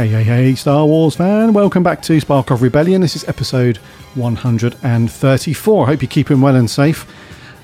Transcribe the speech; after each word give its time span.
Hey, 0.00 0.08
hey, 0.08 0.24
hey, 0.24 0.54
Star 0.54 0.86
Wars 0.86 1.16
fan. 1.16 1.52
Welcome 1.52 1.82
back 1.82 2.00
to 2.04 2.18
Spark 2.18 2.50
of 2.50 2.62
Rebellion. 2.62 3.02
This 3.02 3.16
is 3.16 3.28
episode 3.28 3.76
134. 4.14 5.84
I 5.84 5.86
hope 5.86 6.00
you're 6.00 6.08
keeping 6.08 6.40
well 6.40 6.56
and 6.56 6.70
safe 6.70 7.06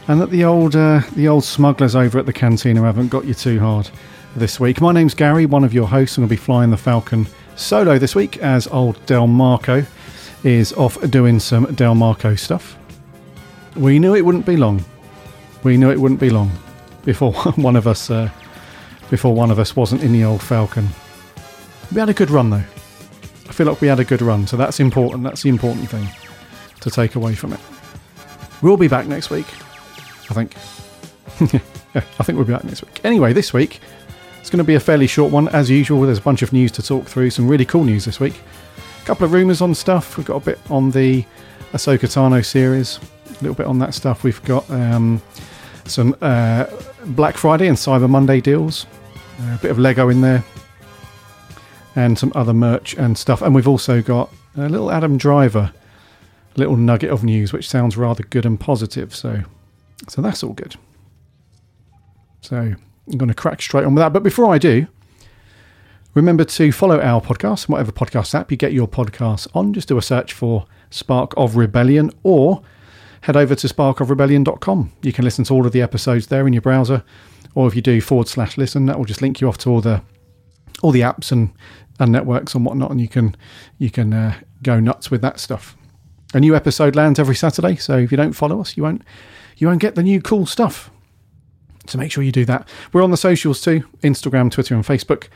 and 0.07 0.21
that 0.21 0.29
the 0.29 0.45
old 0.45 0.77
uh, 0.77 1.01
the 1.15 1.29
old 1.29 1.45
smugglers 1.45 1.97
over 1.97 2.19
at 2.19 2.27
the 2.27 2.35
cantina 2.35 2.83
haven't 2.83 3.09
got 3.09 3.25
you 3.25 3.33
too 3.33 3.59
hard 3.59 3.89
this 4.35 4.61
week. 4.61 4.83
My 4.83 4.93
name's 4.93 5.15
Gary, 5.15 5.47
one 5.47 5.65
of 5.65 5.73
your 5.73 5.89
hosts, 5.89 6.19
and 6.19 6.27
I'll 6.27 6.29
be 6.29 6.37
flying 6.37 6.69
the 6.69 6.77
Falcon 6.77 7.27
solo 7.55 7.99
this 7.99 8.15
week 8.15 8.37
as 8.43 8.67
old 8.67 9.03
Del 9.07 9.27
Marco 9.27 9.87
is 10.45 10.75
off 10.75 11.01
doing 11.09 11.41
some 11.41 11.65
Del 11.75 11.95
Marco 11.95 12.35
stuff. 12.35 12.77
We 13.77 13.99
knew 13.99 14.15
it 14.15 14.27
wouldn't 14.27 14.45
be 14.45 14.59
long. 14.59 14.85
We 15.63 15.79
knew 15.79 15.91
it 15.91 15.99
wouldn't 15.99 16.21
be 16.21 16.29
long 16.29 16.51
before 17.03 17.33
one 17.57 17.77
of 17.77 17.87
us 17.87 18.11
uh, 18.11 18.29
before 19.09 19.35
one 19.35 19.51
of 19.51 19.59
us 19.59 19.75
wasn't 19.75 20.03
in 20.03 20.13
the 20.13 20.25
old 20.25 20.43
Falcon. 20.43 20.91
We 21.93 22.01
had 22.01 22.09
a 22.09 22.15
good 22.15 22.31
run 22.31 22.51
though. 22.51 22.65
I 23.49 23.53
feel 23.53 23.67
like 23.67 23.81
we 23.81 23.89
had 23.89 24.01
a 24.01 24.05
good 24.05 24.23
run, 24.23 24.47
so 24.47 24.57
that's 24.57 24.81
important. 24.81 25.23
That's 25.25 25.43
the 25.43 25.49
important 25.49 25.89
thing 25.89 26.09
to 26.81 26.91
take 26.91 27.15
away 27.15 27.35
from 27.35 27.53
it. 27.53 27.61
We'll 28.63 28.77
be 28.77 28.89
back 28.89 29.07
next 29.07 29.31
week. 29.31 29.47
I 30.31 30.35
think. 30.35 30.55
yeah, 31.53 31.61
I 31.95 32.25
think 32.25 32.37
we'll 32.37 32.47
be 32.47 32.53
back 32.53 32.65
next 32.65 32.85
week. 32.85 33.01
Anyway, 33.05 33.33
this 33.33 33.53
week 33.53 33.81
it's 34.47 34.51
going 34.53 34.59
to 34.59 34.65
be 34.65 34.77
a 34.77 34.81
fairly 34.81 35.09
short 35.09 35.33
one 35.33 35.49
as 35.49 35.69
usual. 35.69 36.03
There's 36.03 36.19
a 36.19 36.23
bunch 36.23 36.43
of 36.43 36.53
news 36.53 36.71
to 36.73 36.83
talk 36.83 37.07
through. 37.07 37.31
Some 37.31 37.49
really 37.49 37.65
cool 37.65 37.83
news 37.83 38.05
this 38.05 38.21
week. 38.21 38.41
A 39.03 39.05
couple 39.05 39.25
of 39.25 39.33
rumours 39.33 39.61
on 39.61 39.75
stuff. 39.75 40.17
We've 40.17 40.25
got 40.25 40.37
a 40.37 40.45
bit 40.45 40.61
on 40.71 40.93
the 40.93 41.25
Ahsoka 41.73 42.07
Tano 42.07 42.45
series. 42.45 43.01
A 43.29 43.33
little 43.43 43.55
bit 43.55 43.67
on 43.67 43.81
that 43.81 43.93
stuff. 43.93 44.23
We've 44.23 44.41
got 44.45 44.71
um, 44.71 45.21
some 45.85 46.17
uh, 46.23 46.67
Black 47.07 47.37
Friday 47.37 47.67
and 47.67 47.77
Cyber 47.77 48.09
Monday 48.09 48.41
deals. 48.41 48.87
Uh, 49.41 49.57
a 49.57 49.59
bit 49.61 49.73
of 49.73 49.81
Lego 49.81 50.11
in 50.11 50.21
there. 50.21 50.45
And 51.97 52.19
some 52.19 52.31
other 52.35 52.53
merch 52.53 52.95
and 52.95 53.19
stuff. 53.19 53.43
And 53.43 53.55
we've 53.55 53.67
also 53.67 54.03
got 54.03 54.33
a 54.57 54.69
little 54.69 54.93
Adam 54.93 55.17
Driver 55.17 55.73
little 56.57 56.77
nugget 56.77 57.11
of 57.11 57.23
news, 57.25 57.53
which 57.53 57.69
sounds 57.69 57.97
rather 57.97 58.23
good 58.25 58.47
and 58.47 58.59
positive. 58.59 59.15
So 59.15 59.43
so 60.09 60.23
that's 60.23 60.43
all 60.43 60.53
good. 60.53 60.77
So 62.41 62.57
I'm 62.57 63.19
going 63.19 63.29
to 63.29 63.35
crack 63.35 63.63
straight 63.63 63.85
on 63.85 63.95
with 63.95 64.03
that. 64.03 64.13
But 64.13 64.23
before 64.23 64.53
I 64.53 64.59
do, 64.59 64.87
remember 66.15 66.45
to 66.45 66.71
follow 66.73 67.01
our 67.01 67.21
podcast, 67.21 67.69
whatever 67.69 67.93
podcast 67.93 68.35
app 68.35 68.51
you 68.51 68.57
get 68.57 68.73
your 68.73 68.89
podcasts 68.89 69.49
on. 69.55 69.73
Just 69.73 69.89
do 69.89 69.99
a 69.99 70.03
search 70.03 70.33
for 70.33 70.67
Spark 70.91 71.33
of 71.37 71.57
Rebellion 71.57 72.11
or 72.23 72.63
head 73.23 73.37
over 73.37 73.55
to 73.55 73.67
sparkofrebellion.com. 73.67 74.93
You 75.03 75.13
can 75.13 75.25
listen 75.25 75.45
to 75.45 75.55
all 75.55 75.67
of 75.67 75.73
the 75.73 75.83
episodes 75.83 76.29
there 76.29 76.47
in 76.47 76.53
your 76.53 76.63
browser. 76.63 77.03
Or 77.55 77.67
if 77.67 77.75
you 77.75 77.83
do 77.83 78.01
forward 78.01 78.29
slash 78.29 78.59
listen, 78.59 78.87
that 78.87 78.99
will 78.99 79.07
just 79.07 79.23
link 79.23 79.41
you 79.41 79.49
off 79.49 79.59
to 79.59 79.71
all 79.71 79.81
the 79.81 80.03
all 80.83 80.91
the 80.91 81.01
apps 81.01 81.33
and, 81.33 81.53
and 81.99 82.13
networks 82.13 82.55
and 82.55 82.65
whatnot, 82.65 82.91
and 82.91 83.01
you 83.01 83.09
can 83.09 83.35
you 83.79 83.91
can 83.91 84.13
uh, 84.13 84.35
go 84.63 84.81
nuts 84.81 85.11
with 85.11 85.23
that 85.23 85.41
stuff. 85.41 85.77
A 86.35 86.41
new 86.41 86.55
episode 86.55 86.97
lands 86.97 87.19
every 87.19 87.37
Saturday, 87.37 87.77
so 87.77 87.97
if 87.99 88.11
you 88.11 88.17
don't 88.17 88.33
follow 88.33 88.61
us, 88.61 88.77
you 88.77 88.83
won't 88.83 89.03
you 89.57 89.67
won't 89.69 89.81
get 89.81 89.95
the 89.95 90.03
new 90.03 90.21
cool 90.21 90.47
stuff. 90.47 90.91
So 91.87 91.99
make 91.99 92.11
sure 92.11 92.25
you 92.25 92.33
do 92.33 92.45
that. 92.47 92.69
We're 92.93 93.05
on 93.05 93.11
the 93.11 93.17
socials 93.17 93.61
too 93.61 93.85
Instagram, 94.03 94.51
Twitter, 94.51 94.75
and 94.75 94.85
Facebook. 94.85 95.29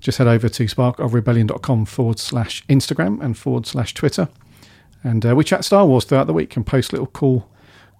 Just 0.00 0.18
head 0.18 0.26
over 0.26 0.48
to 0.48 0.64
sparkofrebellion.com 0.64 1.86
forward 1.86 2.18
slash 2.18 2.66
Instagram 2.66 3.22
and 3.22 3.38
forward 3.38 3.66
slash 3.66 3.94
Twitter. 3.94 4.28
And 5.02 5.24
uh, 5.24 5.34
we 5.34 5.44
chat 5.44 5.64
Star 5.64 5.86
Wars 5.86 6.04
throughout 6.04 6.26
the 6.26 6.32
week 6.32 6.56
and 6.56 6.66
post 6.66 6.92
little 6.92 7.06
cool, 7.06 7.48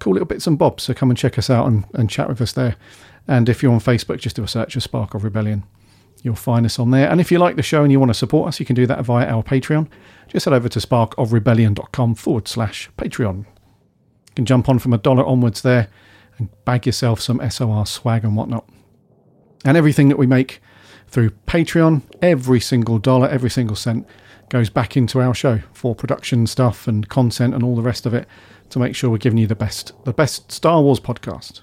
cool 0.00 0.14
little 0.14 0.26
bits 0.26 0.46
and 0.46 0.58
bobs. 0.58 0.82
So 0.82 0.92
come 0.92 1.10
and 1.10 1.18
check 1.18 1.38
us 1.38 1.48
out 1.48 1.66
and, 1.66 1.84
and 1.94 2.10
chat 2.10 2.28
with 2.28 2.40
us 2.40 2.52
there. 2.52 2.76
And 3.26 3.48
if 3.48 3.62
you're 3.62 3.72
on 3.72 3.80
Facebook, 3.80 4.18
just 4.18 4.36
do 4.36 4.42
a 4.42 4.48
search 4.48 4.74
for 4.74 4.80
Spark 4.80 5.14
of 5.14 5.24
Rebellion. 5.24 5.64
You'll 6.24 6.34
find 6.34 6.64
us 6.64 6.78
on 6.78 6.90
there. 6.90 7.10
And 7.10 7.20
if 7.20 7.30
you 7.30 7.38
like 7.38 7.56
the 7.56 7.62
show 7.62 7.82
and 7.82 7.92
you 7.92 8.00
want 8.00 8.08
to 8.08 8.14
support 8.14 8.48
us, 8.48 8.58
you 8.58 8.64
can 8.64 8.74
do 8.74 8.86
that 8.86 9.04
via 9.04 9.26
our 9.26 9.42
Patreon. 9.42 9.88
Just 10.26 10.46
head 10.46 10.54
over 10.54 10.70
to 10.70 10.78
sparkofrebellion.com 10.78 12.14
forward 12.14 12.48
slash 12.48 12.90
Patreon 12.96 13.40
You 13.40 14.34
can 14.34 14.46
jump 14.46 14.70
on 14.70 14.78
from 14.78 14.94
a 14.94 14.98
dollar 14.98 15.22
onwards 15.22 15.60
there 15.60 15.88
and 16.38 16.48
bag 16.64 16.86
yourself 16.86 17.20
some 17.20 17.42
SOR 17.50 17.84
swag 17.84 18.24
and 18.24 18.36
whatnot. 18.36 18.66
And 19.66 19.76
everything 19.76 20.08
that 20.08 20.16
we 20.16 20.26
make 20.26 20.62
through 21.08 21.28
Patreon, 21.46 22.00
every 22.22 22.58
single 22.58 22.98
dollar, 22.98 23.28
every 23.28 23.50
single 23.50 23.76
cent 23.76 24.06
goes 24.48 24.70
back 24.70 24.96
into 24.96 25.20
our 25.20 25.34
show 25.34 25.60
for 25.74 25.94
production 25.94 26.46
stuff 26.46 26.88
and 26.88 27.06
content 27.10 27.52
and 27.52 27.62
all 27.62 27.76
the 27.76 27.82
rest 27.82 28.06
of 28.06 28.14
it 28.14 28.26
to 28.70 28.78
make 28.78 28.96
sure 28.96 29.10
we're 29.10 29.18
giving 29.18 29.38
you 29.38 29.46
the 29.46 29.54
best 29.54 29.92
the 30.04 30.12
best 30.14 30.50
Star 30.50 30.80
Wars 30.80 31.00
podcast. 31.00 31.60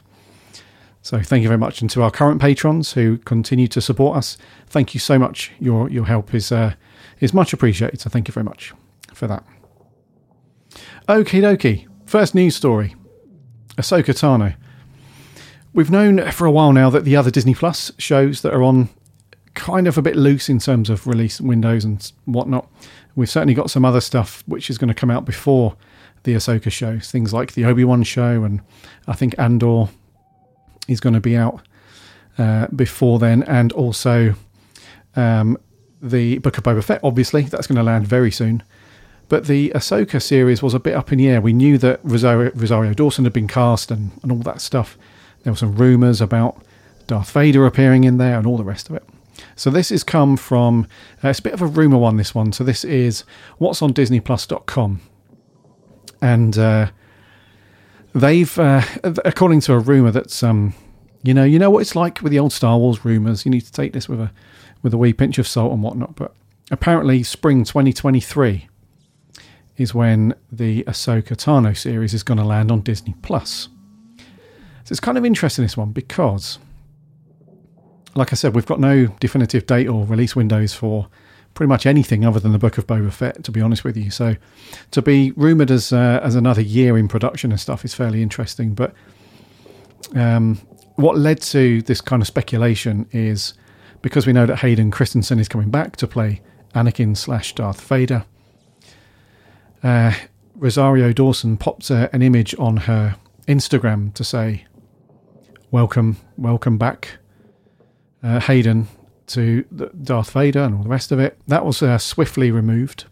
So 1.04 1.20
thank 1.22 1.42
you 1.42 1.48
very 1.48 1.58
much, 1.58 1.82
and 1.82 1.90
to 1.92 2.04
our 2.04 2.12
current 2.12 2.40
patrons 2.40 2.94
who 2.94 3.18
continue 3.20 3.68
to 3.70 3.82
support 3.82 4.18
us, 4.18 4.38
thank 4.68 4.94
you 4.94 5.00
so 5.00 5.18
much. 5.18 5.52
Your 5.60 5.90
your 5.90 6.06
help 6.06 6.34
is 6.34 6.52
uh, 6.52 6.74
is 7.20 7.34
much 7.34 7.54
appreciated. 7.54 8.02
So 8.02 8.10
thank 8.10 8.28
you 8.28 8.34
very 8.34 8.44
much 8.44 8.74
for 9.14 9.28
that. 9.28 9.44
Okie 11.08 11.42
dokie. 11.42 11.88
First 12.06 12.36
news 12.36 12.56
story 12.56 12.96
Ahsoka 13.78 14.14
Tano. 14.14 14.56
We've 15.74 15.90
known 15.90 16.30
for 16.32 16.46
a 16.46 16.52
while 16.52 16.74
now 16.74 16.90
that 16.90 17.06
the 17.06 17.16
other 17.16 17.32
Disney 17.32 17.56
Plus 17.56 17.92
shows 17.98 18.42
that 18.42 18.54
are 18.54 18.62
on 18.62 18.90
kind 19.54 19.88
of 19.88 19.98
a 19.98 20.02
bit 20.02 20.16
loose 20.16 20.50
in 20.50 20.60
terms 20.60 20.90
of 20.90 21.08
release 21.08 21.42
windows 21.42 21.84
and 21.84 22.12
whatnot. 22.26 22.70
We've 23.16 23.30
certainly 23.30 23.54
got 23.54 23.72
some 23.72 23.86
other 23.86 24.02
stuff 24.02 24.44
which 24.46 24.70
is 24.70 24.78
going 24.78 24.90
to 24.90 24.94
come 24.94 25.10
out 25.10 25.26
before 25.26 25.76
the 26.24 26.36
Ahsoka 26.36 26.72
show, 26.72 27.00
things 27.00 27.34
like 27.34 27.54
the 27.54 27.66
Obi 27.66 27.84
Wan 27.84 28.04
show, 28.04 28.44
and 28.44 28.62
I 29.08 29.14
think 29.14 29.34
Andor 29.40 29.90
is 30.91 31.00
going 31.00 31.13
to 31.13 31.19
be 31.19 31.35
out 31.35 31.62
uh, 32.38 32.68
before 32.68 33.19
then, 33.19 33.44
and 33.44 33.72
also 33.74 34.35
um, 35.16 35.57
the 36.02 36.38
Book 36.40 36.57
of 36.57 36.63
Boba 36.63 36.84
Fett. 36.84 37.00
Obviously, 37.03 37.44
that's 37.44 37.68
going 37.68 37.78
to 37.78 37.84
land 37.84 38.07
very 38.07 38.31
soon. 38.31 38.63
But 39.29 39.47
the 39.47 39.69
Ahsoka 39.69 40.22
series 40.22 40.62
was 40.62 40.74
a 40.74 40.79
bit 40.79 40.94
up 40.94 41.12
in 41.13 41.18
the 41.18 41.29
air. 41.29 41.40
We 41.40 41.53
knew 41.53 41.78
that 41.78 42.02
Rosario, 42.03 42.52
Rosario 42.53 42.94
Dawson 42.94 43.24
had 43.24 43.31
been 43.31 43.47
cast 43.47 43.90
and, 43.90 44.12
and 44.24 44.31
all 44.31 44.40
that 44.40 44.59
stuff. 44.59 44.97
There 45.44 45.53
were 45.53 45.57
some 45.57 45.75
rumours 45.75 46.19
about 46.19 46.62
Darth 47.08 47.31
Vader 47.31 47.66
appearing 47.66 48.03
in 48.03 48.18
there 48.18 48.38
and 48.38 48.46
all 48.46 48.58
the 48.58 48.66
rest 48.66 48.90
of 48.90 48.96
it. 48.96 49.03
So 49.56 49.69
this 49.69 49.90
has 49.90 50.03
come 50.03 50.35
from, 50.35 50.85
uh, 51.23 51.29
it's 51.29 51.40
a 51.40 51.44
bit 51.44 51.53
of 51.53 51.62
a 51.62 51.66
rumour 51.66 51.97
one, 51.97 52.18
this 52.18 52.35
one. 52.35 52.52
So 52.52 52.63
this 52.63 52.84
is 52.84 53.23
what's 53.58 53.81
on 53.81 53.94
DisneyPlus.com. 53.94 55.00
And 56.22 56.58
uh, 56.58 56.91
they've, 58.14 58.58
uh, 58.60 58.82
according 59.04 59.62
to 59.62 59.74
a 59.74 59.80
rumour 59.80 60.12
that's, 60.12 60.44
um, 60.44 60.74
you 61.24 61.34
know, 61.34 61.44
you 61.44 61.60
know 61.60 61.70
what 61.70 61.80
it's 61.80 61.96
like 61.96 62.22
with 62.22 62.32
the 62.32 62.40
old 62.40 62.54
Star 62.54 62.78
Wars 62.78 63.06
rumours. 63.06 63.46
You 63.46 63.52
need 63.52 63.62
to 63.62 63.72
take 63.72 63.94
this 63.94 64.10
with 64.10 64.20
a, 64.20 64.32
with 64.82 64.94
a 64.94 64.98
wee 64.98 65.14
pinch 65.14 65.38
of 65.38 65.48
salt 65.48 65.72
and 65.72 65.84
whatnot. 65.84 66.16
But 66.16 66.34
apparently 66.72 67.24
spring 67.24 67.64
2023 67.64 68.68
is 69.78 69.94
when 69.94 70.36
the 70.52 70.84
Ahsoka 70.84 71.36
Tano 71.36 71.76
series 71.76 72.14
is 72.14 72.24
going 72.24 72.38
to 72.38 72.44
land 72.44 72.72
on 72.72 72.82
Disney 72.82 73.16
Plus. 73.22 73.70
So 74.84 74.94
it's 74.94 75.00
kind 75.00 75.18
of 75.18 75.26
interesting 75.26 75.64
this 75.64 75.78
one 75.78 75.92
because, 75.92 76.60
like 78.16 78.34
I 78.34 78.36
said, 78.36 78.56
we've 78.56 78.66
got 78.66 78.80
no 78.80 79.08
definitive 79.20 79.66
date 79.66 79.88
or 79.88 80.06
release 80.06 80.36
windows 80.36 80.74
for 80.74 81.08
pretty 81.54 81.68
much 81.68 81.86
anything 81.86 82.26
other 82.26 82.40
than 82.40 82.52
the 82.52 82.59
Book 82.59 82.78
of 82.78 82.88
Boba 82.88 83.12
Fett. 83.12 83.44
To 83.44 83.52
be 83.52 83.62
honest 83.62 83.84
with 83.84 83.98
you, 83.98 84.09
so 84.12 84.36
to 84.92 85.02
be 85.02 85.32
rumored 85.32 85.72
as 85.72 85.92
uh, 85.94 86.20
as 86.24 86.36
another 86.36 86.62
year 86.62 86.98
in 86.98 87.08
production 87.08 87.52
and 87.52 87.59
stuff 87.59 87.86
is 87.86 87.94
fairly 87.94 88.22
interesting. 88.22 88.74
But 88.74 88.94
um, 90.16 90.59
what 90.96 91.18
led 91.18 91.42
to 91.42 91.82
this 91.84 92.02
kind 92.02 92.22
of 92.22 92.28
speculation 92.28 93.08
is 93.12 93.53
because 94.02 94.26
we 94.26 94.34
know 94.34 94.46
that 94.46 94.58
Hayden 94.58 94.92
Christensen 94.92 95.40
is 95.40 95.48
coming 95.48 95.70
back 95.70 95.96
to 95.98 96.08
play 96.08 96.42
Anakin 96.74 97.16
slash 97.16 97.54
Darth 97.54 97.82
Vader 97.82 98.26
uh, 99.84 100.14
Rosario 100.56 101.12
Dawson 101.12 101.58
popped 101.58 101.90
uh, 101.90 102.09
an 102.14 102.22
image 102.22 102.56
on 102.59 102.78
her 102.78 103.16
Instagram 103.47 104.14
to 104.14 104.24
say, 104.24 104.66
"Welcome, 105.72 106.18
welcome 106.38 106.78
back, 106.78 107.18
uh, 108.22 108.40
Hayden, 108.42 108.88
to 109.34 109.64
Darth 110.04 110.32
Vader 110.32 110.62
and 110.62 110.76
all 110.76 110.84
the 110.84 110.90
rest 110.90 111.12
of 111.12 111.20
it." 111.20 111.40
That 111.48 111.66
was 111.66 111.82
uh, 111.82 111.98
swiftly 111.98 112.52
removed 112.52 113.06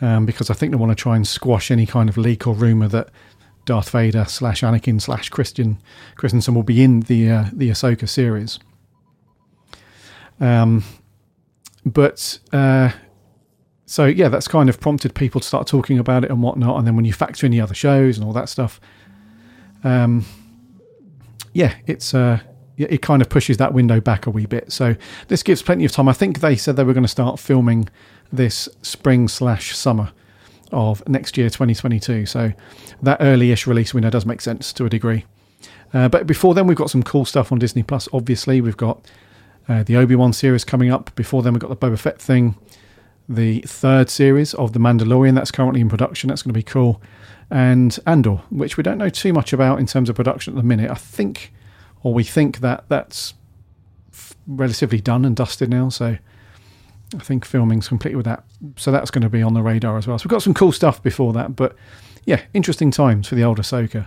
um, 0.00 0.26
because 0.26 0.50
I 0.50 0.54
think 0.54 0.72
they 0.72 0.76
want 0.76 0.90
to 0.90 1.02
try 1.02 1.16
and 1.16 1.26
squash 1.26 1.70
any 1.70 1.86
kind 1.86 2.08
of 2.08 2.16
leak 2.16 2.46
or 2.46 2.54
rumor 2.54 2.88
that 2.88 3.10
Darth 3.64 3.90
Vader 3.90 4.24
slash 4.24 4.62
Anakin 4.62 5.00
slash 5.00 5.28
Christian 5.28 5.78
Christensen 6.16 6.54
will 6.54 6.62
be 6.62 6.82
in 6.82 7.00
the 7.00 7.30
uh, 7.30 7.44
the 7.52 7.70
Ahsoka 7.70 8.08
series. 8.08 8.58
Um, 10.40 10.84
but 11.84 12.38
uh, 12.52 12.90
so 13.86 14.06
yeah, 14.06 14.28
that's 14.28 14.48
kind 14.48 14.68
of 14.68 14.80
prompted 14.80 15.14
people 15.14 15.40
to 15.40 15.46
start 15.46 15.66
talking 15.66 15.98
about 15.98 16.24
it 16.24 16.30
and 16.30 16.42
whatnot. 16.42 16.78
And 16.78 16.86
then 16.86 16.96
when 16.96 17.04
you 17.04 17.12
factor 17.12 17.46
in 17.46 17.52
the 17.52 17.60
other 17.60 17.74
shows 17.74 18.16
and 18.16 18.26
all 18.26 18.32
that 18.32 18.48
stuff, 18.48 18.80
um, 19.84 20.24
yeah, 21.52 21.74
it's 21.86 22.14
uh, 22.14 22.40
it 22.88 23.02
kind 23.02 23.20
of 23.22 23.28
pushes 23.28 23.56
that 23.58 23.74
window 23.74 24.00
back 24.00 24.26
a 24.26 24.30
wee 24.30 24.46
bit. 24.46 24.72
So 24.72 24.96
this 25.28 25.42
gives 25.42 25.62
plenty 25.62 25.84
of 25.84 25.92
time. 25.92 26.08
I 26.08 26.12
think 26.12 26.40
they 26.40 26.56
said 26.56 26.76
they 26.76 26.84
were 26.84 26.94
going 26.94 27.04
to 27.04 27.08
start 27.08 27.38
filming 27.38 27.88
this 28.32 28.68
spring 28.82 29.28
slash 29.28 29.76
summer 29.76 30.12
of 30.72 31.06
next 31.08 31.36
year, 31.36 31.48
2022. 31.48 32.26
So 32.26 32.52
that 33.02 33.18
early-ish 33.20 33.66
release 33.66 33.92
window 33.92 34.10
does 34.10 34.24
make 34.26 34.40
sense 34.40 34.72
to 34.74 34.84
a 34.84 34.88
degree. 34.88 35.24
Uh, 35.92 36.08
but 36.08 36.26
before 36.26 36.54
then, 36.54 36.66
we've 36.66 36.76
got 36.76 36.90
some 36.90 37.02
cool 37.02 37.24
stuff 37.24 37.50
on 37.50 37.58
Disney 37.58 37.82
Plus. 37.82 38.08
Obviously, 38.12 38.60
we've 38.60 38.76
got 38.76 39.04
uh, 39.68 39.82
the 39.82 39.96
Obi 39.96 40.14
Wan 40.14 40.32
series 40.32 40.64
coming 40.64 40.90
up. 40.90 41.14
Before 41.14 41.42
then, 41.42 41.52
we've 41.52 41.60
got 41.60 41.70
the 41.70 41.76
Boba 41.76 41.98
Fett 41.98 42.20
thing, 42.20 42.54
the 43.28 43.60
third 43.62 44.08
series 44.08 44.54
of 44.54 44.72
The 44.72 44.78
Mandalorian 44.78 45.34
that's 45.34 45.50
currently 45.50 45.80
in 45.80 45.88
production. 45.88 46.28
That's 46.28 46.42
going 46.42 46.52
to 46.52 46.58
be 46.58 46.62
cool, 46.62 47.02
and 47.50 47.98
Andor, 48.06 48.42
which 48.50 48.76
we 48.76 48.82
don't 48.82 48.98
know 48.98 49.08
too 49.08 49.32
much 49.32 49.52
about 49.52 49.80
in 49.80 49.86
terms 49.86 50.08
of 50.08 50.16
production 50.16 50.54
at 50.54 50.56
the 50.56 50.62
minute. 50.62 50.90
I 50.90 50.94
think, 50.94 51.52
or 52.02 52.14
we 52.14 52.24
think 52.24 52.60
that 52.60 52.84
that's 52.88 53.34
f- 54.12 54.34
relatively 54.46 55.00
done 55.00 55.24
and 55.24 55.36
dusted 55.36 55.70
now. 55.70 55.88
So 55.88 56.18
I 57.14 57.18
think 57.18 57.44
filming's 57.44 57.88
complete 57.88 58.16
with 58.16 58.26
that. 58.26 58.44
So 58.76 58.92
that's 58.92 59.10
going 59.10 59.22
to 59.22 59.28
be 59.28 59.42
on 59.42 59.54
the 59.54 59.62
radar 59.62 59.98
as 59.98 60.06
well. 60.06 60.18
So 60.18 60.24
we've 60.24 60.30
got 60.30 60.42
some 60.42 60.54
cool 60.54 60.72
stuff 60.72 61.02
before 61.02 61.32
that, 61.32 61.56
but 61.56 61.76
yeah, 62.24 62.42
interesting 62.54 62.90
times 62.90 63.28
for 63.28 63.34
the 63.34 63.44
old 63.44 63.58
Ahsoka. 63.58 64.06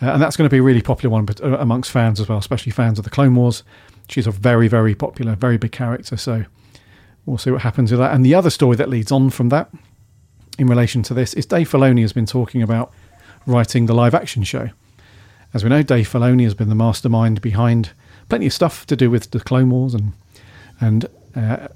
Uh, 0.00 0.12
and 0.12 0.22
that's 0.22 0.36
going 0.36 0.48
to 0.48 0.52
be 0.52 0.58
a 0.58 0.62
really 0.62 0.82
popular 0.82 1.12
one 1.12 1.24
but, 1.24 1.42
uh, 1.42 1.56
amongst 1.58 1.90
fans 1.90 2.20
as 2.20 2.28
well, 2.28 2.38
especially 2.38 2.70
fans 2.70 2.98
of 2.98 3.04
the 3.04 3.10
Clone 3.10 3.34
Wars. 3.34 3.62
She's 4.08 4.26
a 4.26 4.30
very, 4.30 4.68
very 4.68 4.94
popular, 4.94 5.34
very 5.34 5.58
big 5.58 5.72
character. 5.72 6.16
So 6.16 6.44
we'll 7.26 7.38
see 7.38 7.50
what 7.50 7.62
happens 7.62 7.90
with 7.90 8.00
that. 8.00 8.14
And 8.14 8.24
the 8.24 8.34
other 8.34 8.50
story 8.50 8.76
that 8.76 8.88
leads 8.88 9.10
on 9.10 9.30
from 9.30 9.48
that 9.48 9.70
in 10.58 10.66
relation 10.66 11.02
to 11.04 11.14
this 11.14 11.34
is 11.34 11.46
Dave 11.46 11.70
Filoni 11.70 12.02
has 12.02 12.12
been 12.12 12.26
talking 12.26 12.62
about 12.62 12.92
writing 13.46 13.86
the 13.86 13.94
live 13.94 14.14
action 14.14 14.42
show. 14.42 14.70
As 15.54 15.64
we 15.64 15.70
know, 15.70 15.82
Dave 15.82 16.08
Filoni 16.08 16.44
has 16.44 16.54
been 16.54 16.68
the 16.68 16.74
mastermind 16.74 17.40
behind 17.40 17.90
plenty 18.28 18.46
of 18.46 18.52
stuff 18.52 18.86
to 18.86 18.96
do 18.96 19.10
with 19.10 19.30
the 19.30 19.40
Clone 19.40 19.70
Wars 19.70 19.94
and 19.94 20.12
and 20.80 21.06
uh, 21.34 21.68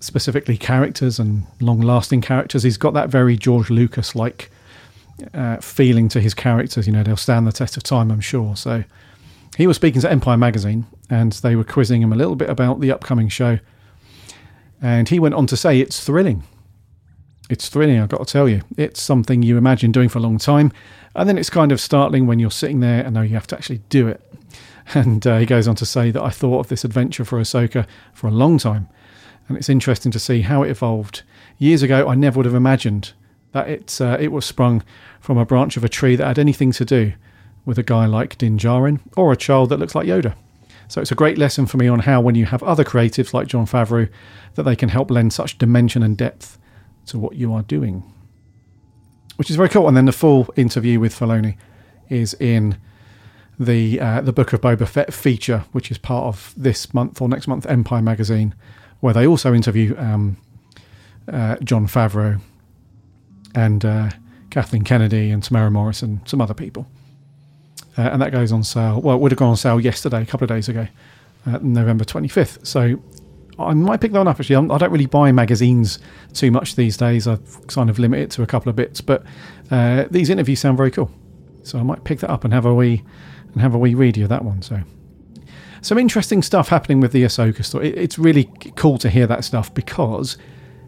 specifically 0.00 0.56
characters 0.56 1.18
and 1.18 1.46
long 1.60 1.80
lasting 1.80 2.20
characters. 2.20 2.62
He's 2.62 2.76
got 2.76 2.94
that 2.94 3.08
very 3.08 3.36
George 3.36 3.70
Lucas 3.70 4.14
like 4.14 4.50
uh, 5.32 5.56
feeling 5.56 6.08
to 6.10 6.20
his 6.20 6.34
characters. 6.34 6.86
You 6.86 6.92
know, 6.92 7.02
they'll 7.02 7.16
stand 7.16 7.46
the 7.46 7.52
test 7.52 7.76
of 7.76 7.82
time, 7.82 8.10
I'm 8.10 8.20
sure. 8.20 8.54
So 8.54 8.84
he 9.56 9.66
was 9.66 9.76
speaking 9.76 10.00
to 10.02 10.10
Empire 10.10 10.36
Magazine 10.36 10.86
and 11.10 11.32
they 11.32 11.56
were 11.56 11.64
quizzing 11.64 12.02
him 12.02 12.12
a 12.12 12.16
little 12.16 12.36
bit 12.36 12.50
about 12.50 12.80
the 12.80 12.92
upcoming 12.92 13.28
show. 13.28 13.58
And 14.82 15.08
he 15.08 15.18
went 15.18 15.34
on 15.34 15.46
to 15.46 15.56
say 15.56 15.80
it's 15.80 16.04
thrilling. 16.04 16.44
It's 17.50 17.68
thrilling, 17.68 18.00
I've 18.00 18.08
got 18.08 18.26
to 18.26 18.32
tell 18.32 18.48
you. 18.48 18.62
It's 18.76 19.02
something 19.02 19.42
you 19.42 19.58
imagine 19.58 19.92
doing 19.92 20.08
for 20.08 20.18
a 20.18 20.22
long 20.22 20.38
time. 20.38 20.72
And 21.14 21.28
then 21.28 21.38
it's 21.38 21.50
kind 21.50 21.72
of 21.72 21.80
startling 21.80 22.26
when 22.26 22.38
you're 22.38 22.50
sitting 22.50 22.80
there 22.80 23.04
and 23.04 23.14
now 23.14 23.20
you 23.20 23.34
have 23.34 23.46
to 23.48 23.56
actually 23.56 23.80
do 23.88 24.08
it. 24.08 24.20
And 24.92 25.26
uh, 25.26 25.38
he 25.38 25.46
goes 25.46 25.66
on 25.66 25.76
to 25.76 25.86
say 25.86 26.10
that 26.10 26.22
I 26.22 26.28
thought 26.28 26.60
of 26.60 26.68
this 26.68 26.84
adventure 26.84 27.24
for 27.24 27.40
Ahsoka 27.40 27.86
for 28.12 28.26
a 28.26 28.30
long 28.30 28.58
time 28.58 28.86
and 29.48 29.56
it's 29.56 29.68
interesting 29.68 30.12
to 30.12 30.18
see 30.18 30.42
how 30.42 30.62
it 30.62 30.70
evolved. 30.70 31.22
Years 31.58 31.82
ago, 31.82 32.08
I 32.08 32.14
never 32.14 32.38
would 32.38 32.46
have 32.46 32.54
imagined 32.54 33.12
that 33.52 33.68
it 33.68 34.00
uh, 34.00 34.16
it 34.18 34.32
was 34.32 34.44
sprung 34.44 34.82
from 35.20 35.38
a 35.38 35.46
branch 35.46 35.76
of 35.76 35.84
a 35.84 35.88
tree 35.88 36.16
that 36.16 36.26
had 36.26 36.38
anything 36.38 36.72
to 36.72 36.84
do 36.84 37.12
with 37.64 37.78
a 37.78 37.82
guy 37.82 38.06
like 38.06 38.38
Din 38.38 38.58
Djarin 38.58 39.00
or 39.16 39.32
a 39.32 39.36
child 39.36 39.70
that 39.70 39.78
looks 39.78 39.94
like 39.94 40.06
Yoda. 40.06 40.34
So 40.88 41.00
it's 41.00 41.12
a 41.12 41.16
great 41.16 41.38
lesson 41.38 41.66
for 41.66 41.78
me 41.78 41.88
on 41.88 42.00
how, 42.00 42.20
when 42.20 42.34
you 42.34 42.44
have 42.46 42.62
other 42.62 42.84
creatives 42.84 43.32
like 43.32 43.46
Jon 43.46 43.64
Favreau, 43.64 44.10
that 44.54 44.64
they 44.64 44.76
can 44.76 44.90
help 44.90 45.10
lend 45.10 45.32
such 45.32 45.56
dimension 45.56 46.02
and 46.02 46.16
depth 46.16 46.58
to 47.06 47.18
what 47.18 47.36
you 47.36 47.52
are 47.52 47.62
doing, 47.62 48.02
which 49.36 49.50
is 49.50 49.56
very 49.56 49.68
cool. 49.68 49.88
And 49.88 49.96
then 49.96 50.06
the 50.06 50.12
full 50.12 50.52
interview 50.56 51.00
with 51.00 51.14
Filoni 51.18 51.56
is 52.08 52.34
in 52.34 52.78
the 53.58 54.00
uh, 54.00 54.20
the 54.20 54.32
Book 54.32 54.52
of 54.52 54.60
Boba 54.60 54.88
Fett 54.88 55.12
feature, 55.12 55.64
which 55.72 55.90
is 55.90 55.98
part 55.98 56.24
of 56.24 56.52
this 56.56 56.92
month 56.92 57.20
or 57.20 57.28
next 57.28 57.46
month 57.46 57.66
Empire 57.66 58.02
magazine 58.02 58.54
where 59.04 59.12
they 59.12 59.26
also 59.26 59.52
interview 59.52 59.94
um, 59.98 60.34
uh, 61.28 61.56
Jon 61.56 61.86
Favreau 61.86 62.40
and 63.54 63.84
uh, 63.84 64.08
Kathleen 64.48 64.82
Kennedy 64.82 65.30
and 65.30 65.42
Temuera 65.42 65.70
Morris 65.70 66.00
and 66.00 66.26
some 66.26 66.40
other 66.40 66.54
people. 66.54 66.86
Uh, 67.98 68.02
and 68.02 68.22
that 68.22 68.32
goes 68.32 68.50
on 68.50 68.64
sale. 68.64 69.02
Well, 69.02 69.16
it 69.16 69.20
would 69.20 69.30
have 69.30 69.38
gone 69.38 69.50
on 69.50 69.56
sale 69.58 69.78
yesterday, 69.78 70.22
a 70.22 70.24
couple 70.24 70.46
of 70.46 70.48
days 70.48 70.70
ago, 70.70 70.88
uh, 71.46 71.58
November 71.60 72.04
25th. 72.04 72.66
So 72.66 72.98
I 73.58 73.74
might 73.74 74.00
pick 74.00 74.12
that 74.12 74.18
one 74.18 74.28
up 74.28 74.38
actually. 74.40 74.56
I 74.56 74.60
do 74.60 74.66
not 74.66 74.90
really 74.90 75.06
buy 75.06 75.30
magazines 75.32 75.98
too 76.32 76.50
much 76.50 76.76
these 76.76 76.96
days. 76.96 77.26
I 77.28 77.38
kind 77.68 77.88
of 77.88 77.98
limit 77.98 78.20
it 78.20 78.30
to 78.32 78.42
a 78.42 78.46
couple 78.46 78.70
of 78.70 78.76
bits, 78.76 79.00
but 79.00 79.24
uh, 79.70 80.04
these 80.10 80.30
interviews 80.30 80.60
sound 80.60 80.76
very 80.76 80.90
cool. 80.90 81.10
So 81.62 81.78
I 81.78 81.82
might 81.82 82.04
pick 82.04 82.20
that 82.20 82.30
up 82.30 82.44
and 82.44 82.52
have 82.52 82.66
a 82.66 82.74
wee 82.74 83.02
and 83.52 83.62
have 83.62 83.74
a 83.74 83.78
wee 83.78 83.94
read 83.94 84.18
of 84.18 84.28
that 84.28 84.44
one. 84.44 84.60
So 84.62 84.80
some 85.82 85.98
interesting 85.98 86.42
stuff 86.42 86.68
happening 86.68 87.00
with 87.00 87.12
the 87.12 87.24
Ahsoka 87.24 87.64
story. 87.64 87.90
it's 87.90 88.18
really 88.18 88.50
cool 88.76 88.98
to 88.98 89.08
hear 89.08 89.26
that 89.26 89.44
stuff 89.44 89.72
because 89.72 90.36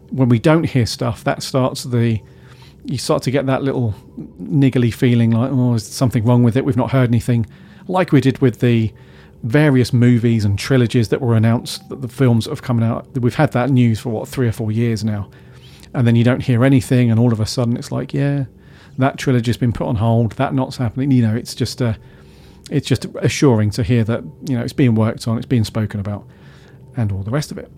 when 0.09 0.29
we 0.29 0.39
don't 0.39 0.63
hear 0.63 0.85
stuff, 0.85 1.23
that 1.23 1.43
starts 1.43 1.83
the 1.83 2.21
you 2.85 2.97
start 2.97 3.21
to 3.23 3.31
get 3.31 3.45
that 3.47 3.63
little 3.63 3.93
niggly 4.41 4.93
feeling 4.93 5.31
like, 5.31 5.51
oh, 5.51 5.73
is 5.73 5.85
something 5.85 6.23
wrong 6.23 6.41
with 6.43 6.55
it? 6.55 6.63
We've 6.63 6.77
not 6.77 6.91
heard 6.91 7.09
anything, 7.09 7.45
like 7.87 8.13
we 8.13 8.21
did 8.21 8.39
with 8.39 8.59
the 8.59 8.93
various 9.43 9.93
movies 9.93 10.45
and 10.45 10.57
trilogies 10.57 11.09
that 11.09 11.21
were 11.21 11.35
announced, 11.35 11.87
that 11.89 12.01
the 12.01 12.07
films 12.07 12.45
have 12.45 12.61
come 12.61 12.81
out. 12.81 13.07
We've 13.17 13.35
had 13.35 13.51
that 13.53 13.69
news 13.69 13.99
for 13.99 14.09
what 14.09 14.27
three 14.27 14.47
or 14.47 14.51
four 14.51 14.71
years 14.71 15.03
now, 15.03 15.29
and 15.93 16.07
then 16.07 16.15
you 16.15 16.23
don't 16.23 16.41
hear 16.41 16.63
anything, 16.63 17.11
and 17.11 17.19
all 17.19 17.33
of 17.33 17.39
a 17.39 17.45
sudden 17.45 17.77
it's 17.77 17.91
like, 17.91 18.13
yeah, 18.13 18.45
that 18.97 19.17
trilogy's 19.17 19.57
been 19.57 19.73
put 19.73 19.87
on 19.87 19.95
hold. 19.95 20.33
That 20.33 20.53
not's 20.53 20.77
happening. 20.77 21.11
You 21.11 21.21
know, 21.21 21.35
it's 21.35 21.55
just 21.55 21.81
a 21.81 21.97
it's 22.69 22.87
just 22.87 23.05
assuring 23.21 23.69
to 23.71 23.83
hear 23.83 24.03
that 24.03 24.23
you 24.47 24.57
know 24.57 24.63
it's 24.63 24.73
being 24.73 24.95
worked 24.95 25.27
on, 25.27 25.37
it's 25.37 25.45
being 25.45 25.63
spoken 25.63 25.99
about, 25.99 26.27
and 26.95 27.11
all 27.11 27.23
the 27.23 27.31
rest 27.31 27.51
of 27.51 27.57
it. 27.57 27.71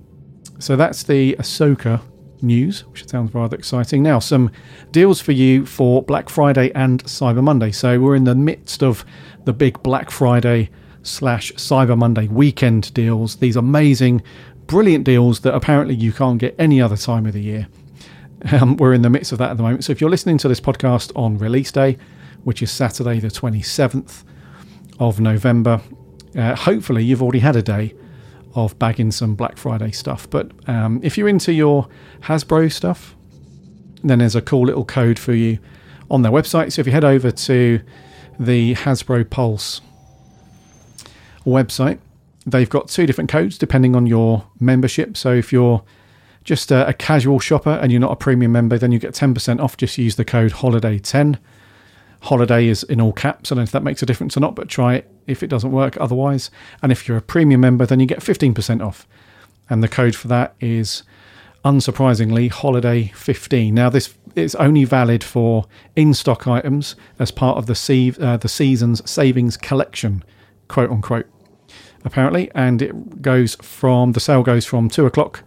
So 0.60 0.76
that's 0.76 1.04
the 1.04 1.36
Ahsoka 1.40 2.02
news, 2.42 2.86
which 2.88 3.08
sounds 3.08 3.34
rather 3.34 3.56
exciting. 3.56 4.04
Now, 4.04 4.20
some 4.20 4.52
deals 4.92 5.22
for 5.22 5.32
you 5.32 5.66
for 5.66 6.02
Black 6.04 6.30
Friday 6.30 6.72
and 6.74 7.04
Cyber 7.06 7.44
Monday. 7.44 7.72
So 7.72 8.00
we're 8.00 8.16
in 8.16 8.24
the 8.24 8.36
midst 8.36 8.84
of 8.84 9.06
the 9.46 9.54
big 9.54 9.82
Black 9.84 10.12
Friday 10.12 10.70
slash 11.10 11.52
Cyber 11.54 11.98
Monday 11.98 12.28
weekend 12.28 12.94
deals. 12.94 13.38
These 13.38 13.56
amazing, 13.56 14.22
brilliant 14.68 15.04
deals 15.04 15.42
that 15.42 15.54
apparently 15.54 15.96
you 15.96 16.14
can't 16.14 16.38
get 16.40 16.56
any 16.58 16.82
other 16.82 16.98
time 16.98 17.26
of 17.26 17.34
the 17.34 17.42
year. 17.42 17.68
Um, 18.54 18.78
we're 18.78 18.94
in 18.94 19.02
the 19.02 19.10
midst 19.10 19.34
of 19.34 19.38
that 19.40 19.52
at 19.52 19.58
the 19.58 19.64
moment. 19.64 19.84
So 19.84 19.92
if 19.92 20.00
you're 20.00 20.10
listening 20.10 20.38
to 20.38 20.48
this 20.48 20.62
podcast 20.62 21.12
on 21.14 21.38
release 21.38 21.74
day, 21.74 21.98
which 22.46 22.64
is 22.64 22.72
Saturday 22.72 23.20
the 23.20 23.28
27th, 23.28 24.24
of 25.00 25.20
November. 25.20 25.82
Uh, 26.36 26.56
hopefully, 26.56 27.04
you've 27.04 27.24
already 27.24 27.40
had 27.40 27.56
a 27.56 27.62
day 27.62 27.96
of 28.56 28.78
bagging 28.78 29.12
some 29.12 29.36
Black 29.36 29.58
Friday 29.58 29.92
stuff. 29.92 30.30
But 30.30 30.52
um, 30.68 31.00
if 31.02 31.18
you're 31.18 31.30
into 31.30 31.54
your 31.54 31.88
Hasbro 32.22 32.72
stuff, 32.72 33.16
then 34.04 34.20
there's 34.20 34.36
a 34.36 34.42
cool 34.42 34.66
little 34.66 34.86
code 34.86 35.18
for 35.18 35.34
you 35.34 35.60
on 36.12 36.22
their 36.22 36.32
website. 36.32 36.72
So 36.74 36.82
if 36.82 36.88
you 36.88 36.94
head 36.94 37.04
over 37.04 37.32
to 37.32 37.82
the 38.40 38.76
Hasbro 38.76 39.30
Pulse 39.30 39.82
website, 41.50 42.00
they've 42.46 42.70
got 42.70 42.88
two 42.88 43.06
different 43.06 43.30
codes 43.30 43.58
depending 43.58 43.96
on 43.96 44.08
your 44.08 44.46
membership. 44.60 45.18
So 45.18 45.34
if 45.34 45.52
you're 45.52 45.84
just 46.44 46.72
a, 46.72 46.88
a 46.88 46.94
casual 46.94 47.40
shopper 47.40 47.72
and 47.82 47.92
you're 47.92 48.02
not 48.02 48.12
a 48.12 48.16
premium 48.16 48.52
member, 48.52 48.78
then 48.78 48.92
you 48.92 49.00
get 49.00 49.14
10% 49.14 49.60
off. 49.60 49.78
Just 49.78 49.98
use 49.98 50.16
the 50.16 50.26
code 50.26 50.54
HOLIDAY10 50.54 51.38
holiday 52.22 52.68
is 52.68 52.84
in 52.84 53.00
all 53.00 53.14
caps. 53.14 53.52
I 53.52 53.56
don't 53.56 53.60
know 53.60 53.64
if 53.64 53.72
that 53.72 53.84
makes 53.84 54.02
a 54.04 54.06
difference 54.06 54.36
or 54.36 54.42
not, 54.42 54.56
but 54.56 54.68
try 54.68 54.96
it 54.96 55.10
if 55.28 55.44
it 55.44 55.48
doesn't 55.48 55.72
work 55.72 55.98
otherwise. 56.00 56.52
And 56.82 56.92
if 56.92 57.08
you're 57.08 57.18
a 57.18 57.22
premium 57.22 57.62
member, 57.62 57.86
then 57.86 58.00
you 58.00 58.06
get 58.06 58.20
15% 58.20 58.86
off. 58.86 59.08
And 59.70 59.84
the 59.84 59.88
code 59.88 60.16
for 60.16 60.28
that 60.30 60.56
is 60.60 61.04
unsurprisingly 61.64 62.50
holiday 62.50 63.08
15. 63.16 63.74
Now, 63.74 63.90
this 63.90 64.14
is 64.36 64.56
only 64.56 64.86
valid 64.86 65.24
for 65.24 65.66
in 65.96 66.14
stock 66.14 66.48
items 66.48 66.96
as 67.20 67.32
part 67.32 67.58
of 67.58 67.68
the, 67.68 68.16
uh, 68.20 68.38
the 68.38 68.50
season's 68.50 69.10
savings 69.10 69.58
collection, 69.58 70.24
quote 70.68 70.90
unquote, 70.90 71.28
apparently. 72.06 72.52
And 72.56 72.82
it 72.82 73.22
goes 73.22 73.56
from 73.56 74.14
the 74.14 74.20
sale 74.20 74.44
goes 74.44 74.66
from 74.66 74.90
two 74.90 75.06
o'clock 75.06 75.44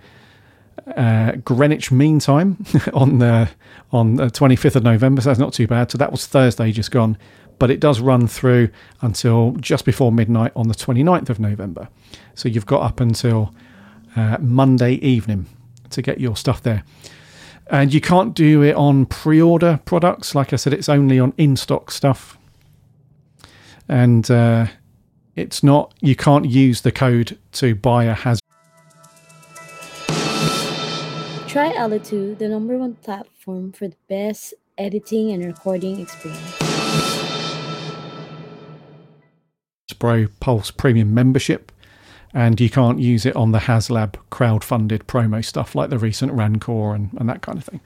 uh, 0.96 1.32
Greenwich 1.44 1.90
Mean 1.92 2.18
Time 2.18 2.64
on 2.94 3.18
the 3.18 3.48
on 3.90 4.16
the 4.16 4.26
25th 4.26 4.76
of 4.76 4.82
November. 4.82 5.20
So 5.20 5.30
that's 5.30 5.38
not 5.38 5.52
too 5.52 5.66
bad. 5.66 5.90
So 5.90 5.98
that 5.98 6.10
was 6.10 6.26
Thursday 6.26 6.72
just 6.72 6.90
gone, 6.90 7.18
but 7.58 7.70
it 7.70 7.80
does 7.80 8.00
run 8.00 8.26
through 8.26 8.70
until 9.00 9.52
just 9.52 9.84
before 9.84 10.10
midnight 10.10 10.52
on 10.56 10.68
the 10.68 10.74
29th 10.74 11.28
of 11.28 11.38
November. 11.38 11.88
So 12.34 12.48
you've 12.48 12.66
got 12.66 12.82
up 12.82 13.00
until 13.00 13.54
uh, 14.16 14.38
Monday 14.40 14.94
evening 14.94 15.46
to 15.90 16.02
get 16.02 16.20
your 16.20 16.36
stuff 16.36 16.62
there. 16.62 16.84
And 17.68 17.92
you 17.92 18.00
can't 18.00 18.34
do 18.34 18.62
it 18.62 18.74
on 18.74 19.06
pre-order 19.06 19.80
products. 19.84 20.34
Like 20.34 20.52
I 20.52 20.56
said, 20.56 20.72
it's 20.72 20.88
only 20.88 21.18
on 21.18 21.32
in-stock 21.38 21.90
stuff. 21.90 22.36
And 23.88 24.28
uh, 24.30 24.66
it's 25.36 25.62
not. 25.62 25.94
You 26.00 26.16
can't 26.16 26.46
use 26.46 26.82
the 26.82 26.92
code 26.92 27.38
to 27.52 27.74
buy 27.74 28.04
a 28.04 28.14
has 28.14 28.40
Try 31.46 31.70
Alitu, 31.74 32.38
the 32.38 32.48
number 32.48 32.78
one 32.78 32.94
platform 32.94 33.72
for 33.72 33.88
the 33.88 33.96
best 34.08 34.54
editing 34.78 35.30
and 35.32 35.44
recording 35.44 36.00
experience. 36.00 36.56
Pro 39.98 40.26
Pulse 40.40 40.70
Premium 40.72 41.14
membership, 41.14 41.70
and 42.34 42.58
you 42.58 42.68
can't 42.68 42.98
use 42.98 43.24
it 43.24 43.36
on 43.36 43.52
the 43.52 43.60
HasLab 43.60 44.16
crowd-funded 44.30 45.06
promo 45.06 45.44
stuff 45.44 45.76
like 45.76 45.90
the 45.90 45.98
recent 45.98 46.32
Rancor 46.32 46.94
and, 46.94 47.10
and 47.20 47.28
that 47.28 47.42
kind 47.42 47.58
of 47.58 47.64
thing. 47.64 47.80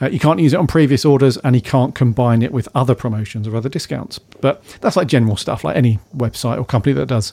Uh, 0.00 0.08
you 0.10 0.18
can't 0.18 0.38
use 0.38 0.52
it 0.52 0.56
on 0.56 0.66
previous 0.66 1.04
orders, 1.04 1.38
and 1.38 1.56
you 1.56 1.62
can't 1.62 1.94
combine 1.94 2.42
it 2.42 2.52
with 2.52 2.68
other 2.74 2.94
promotions 2.94 3.48
or 3.48 3.56
other 3.56 3.68
discounts. 3.68 4.18
But 4.18 4.62
that's 4.80 4.96
like 4.96 5.08
general 5.08 5.36
stuff, 5.36 5.64
like 5.64 5.76
any 5.76 5.98
website 6.14 6.58
or 6.58 6.64
company 6.64 6.92
that 6.94 7.06
does 7.06 7.32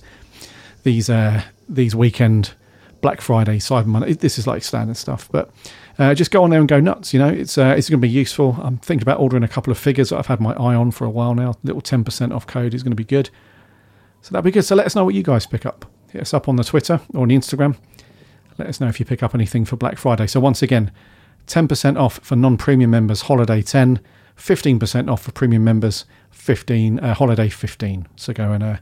these 0.83 1.09
uh, 1.09 1.43
these 1.67 1.95
weekend 1.95 2.53
Black 3.01 3.19
Friday, 3.19 3.57
Cyber 3.57 3.85
Monday. 3.85 4.13
This 4.13 4.37
is 4.37 4.47
like 4.47 4.63
standard 4.63 4.95
stuff, 4.95 5.27
but 5.31 5.51
uh, 5.99 6.13
just 6.13 6.31
go 6.31 6.43
on 6.43 6.49
there 6.49 6.59
and 6.59 6.69
go 6.69 6.79
nuts. 6.79 7.13
You 7.13 7.19
know, 7.19 7.27
it's 7.27 7.57
uh, 7.57 7.75
it's 7.77 7.89
going 7.89 7.99
to 7.99 8.07
be 8.07 8.09
useful. 8.09 8.57
I'm 8.63 8.77
thinking 8.77 9.03
about 9.03 9.19
ordering 9.19 9.43
a 9.43 9.47
couple 9.47 9.71
of 9.71 9.77
figures 9.77 10.09
that 10.09 10.17
I've 10.19 10.27
had 10.27 10.39
my 10.39 10.53
eye 10.53 10.75
on 10.75 10.91
for 10.91 11.05
a 11.05 11.09
while 11.09 11.35
now. 11.35 11.55
Little 11.63 11.81
ten 11.81 12.03
percent 12.03 12.31
off 12.31 12.47
code 12.47 12.73
is 12.73 12.81
going 12.81 12.91
to 12.91 12.95
be 12.95 13.03
good. 13.03 13.29
So 14.21 14.31
that'd 14.31 14.45
be 14.45 14.51
good. 14.51 14.63
So 14.63 14.75
let 14.75 14.85
us 14.85 14.95
know 14.95 15.03
what 15.03 15.15
you 15.15 15.23
guys 15.23 15.45
pick 15.45 15.65
up. 15.65 15.85
Hit 16.11 16.21
us 16.21 16.33
up 16.33 16.47
on 16.47 16.55
the 16.55 16.63
Twitter 16.63 17.01
or 17.13 17.23
on 17.23 17.27
the 17.27 17.35
Instagram. 17.35 17.75
Let 18.57 18.69
us 18.69 18.79
know 18.79 18.87
if 18.87 18.99
you 18.99 19.05
pick 19.05 19.21
up 19.21 19.35
anything 19.35 19.65
for 19.65 19.75
Black 19.75 19.97
Friday. 19.97 20.27
So 20.27 20.39
once 20.39 20.61
again, 20.61 20.91
10% 21.47 21.99
off 21.99 22.19
for 22.19 22.35
non-premium 22.35 22.89
members, 22.89 23.21
holiday 23.21 23.61
10, 23.61 23.99
15% 24.37 25.11
off 25.11 25.23
for 25.23 25.31
premium 25.31 25.63
members, 25.63 26.05
15 26.31 26.99
uh, 26.99 27.13
holiday 27.13 27.49
15. 27.49 28.07
So 28.15 28.33
go 28.33 28.51
and 28.51 28.63
uh, 28.63 28.77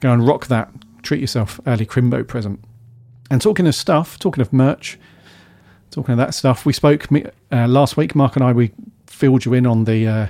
go 0.00 0.12
and 0.12 0.26
rock 0.26 0.46
that. 0.46 0.70
Treat 1.02 1.20
yourself 1.20 1.60
early 1.66 1.86
Crimbo 1.86 2.26
present. 2.26 2.62
And 3.30 3.40
talking 3.40 3.66
of 3.66 3.74
stuff, 3.74 4.18
talking 4.18 4.40
of 4.40 4.52
merch, 4.52 4.98
talking 5.90 6.12
of 6.12 6.18
that 6.18 6.34
stuff, 6.34 6.66
we 6.66 6.72
spoke 6.72 7.08
uh, 7.12 7.66
last 7.66 7.96
week. 7.96 8.14
Mark 8.14 8.36
and 8.36 8.44
I 8.44 8.52
we 8.52 8.72
filled 9.06 9.44
you 9.44 9.54
in 9.54 9.66
on 9.66 9.84
the 9.84 10.06
uh, 10.06 10.26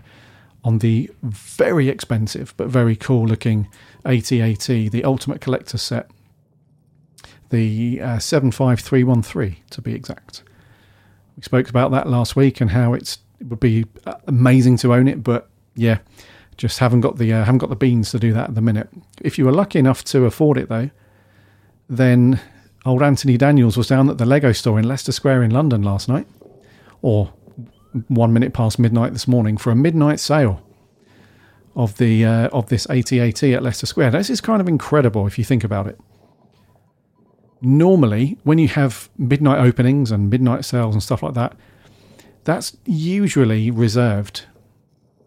on 0.64 0.78
the 0.78 1.10
very 1.22 1.88
expensive 1.88 2.54
but 2.56 2.68
very 2.68 2.94
cool 2.94 3.26
looking 3.26 3.68
AT-AT, 4.04 4.66
the 4.66 5.02
Ultimate 5.04 5.40
Collector 5.40 5.78
set, 5.78 6.10
the 7.50 8.00
uh, 8.00 8.18
75313 8.18 9.56
to 9.70 9.80
be 9.80 9.94
exact. 9.94 10.42
We 11.36 11.42
spoke 11.42 11.68
about 11.68 11.90
that 11.92 12.08
last 12.08 12.36
week 12.36 12.60
and 12.60 12.70
how 12.70 12.94
it's 12.94 13.18
it 13.40 13.48
would 13.48 13.60
be 13.60 13.86
uh, 14.06 14.14
amazing 14.26 14.76
to 14.78 14.94
own 14.94 15.08
it, 15.08 15.24
but 15.24 15.48
yeah, 15.74 15.98
just 16.56 16.78
haven't 16.78 17.00
got 17.00 17.18
the 17.18 17.32
uh, 17.32 17.44
haven't 17.44 17.58
got 17.58 17.70
the 17.70 17.76
beans 17.76 18.10
to 18.12 18.18
do 18.18 18.32
that 18.32 18.50
at 18.50 18.54
the 18.54 18.60
minute. 18.60 18.88
If 19.20 19.38
you 19.38 19.44
were 19.44 19.52
lucky 19.52 19.78
enough 19.78 20.04
to 20.04 20.24
afford 20.26 20.58
it 20.58 20.68
though, 20.68 20.90
then 21.88 22.40
old 22.84 23.02
Anthony 23.02 23.36
Daniels 23.36 23.76
was 23.76 23.88
down 23.88 24.08
at 24.10 24.18
the 24.18 24.26
Lego 24.26 24.52
store 24.52 24.78
in 24.78 24.86
Leicester 24.86 25.12
Square 25.12 25.42
in 25.42 25.50
London 25.50 25.82
last 25.82 26.08
night, 26.08 26.26
or 27.00 27.32
one 28.08 28.32
minute 28.32 28.52
past 28.52 28.78
midnight 28.78 29.12
this 29.12 29.26
morning 29.26 29.56
for 29.56 29.70
a 29.70 29.76
midnight 29.76 30.20
sale 30.20 30.62
of 31.74 31.96
the 31.96 32.24
uh, 32.24 32.48
of 32.48 32.68
this 32.68 32.88
AT-AT 32.88 33.42
at 33.42 33.62
Leicester 33.62 33.86
Square. 33.86 34.12
This 34.12 34.30
is 34.30 34.40
kind 34.40 34.60
of 34.60 34.68
incredible 34.68 35.26
if 35.26 35.38
you 35.38 35.44
think 35.44 35.64
about 35.64 35.86
it. 35.86 35.98
Normally, 37.64 38.36
when 38.42 38.58
you 38.58 38.66
have 38.68 39.08
midnight 39.16 39.64
openings 39.64 40.10
and 40.10 40.28
midnight 40.28 40.64
sales 40.64 40.94
and 40.96 41.02
stuff 41.02 41.22
like 41.22 41.34
that, 41.34 41.54
that's 42.42 42.76
usually 42.84 43.70
reserved 43.70 44.46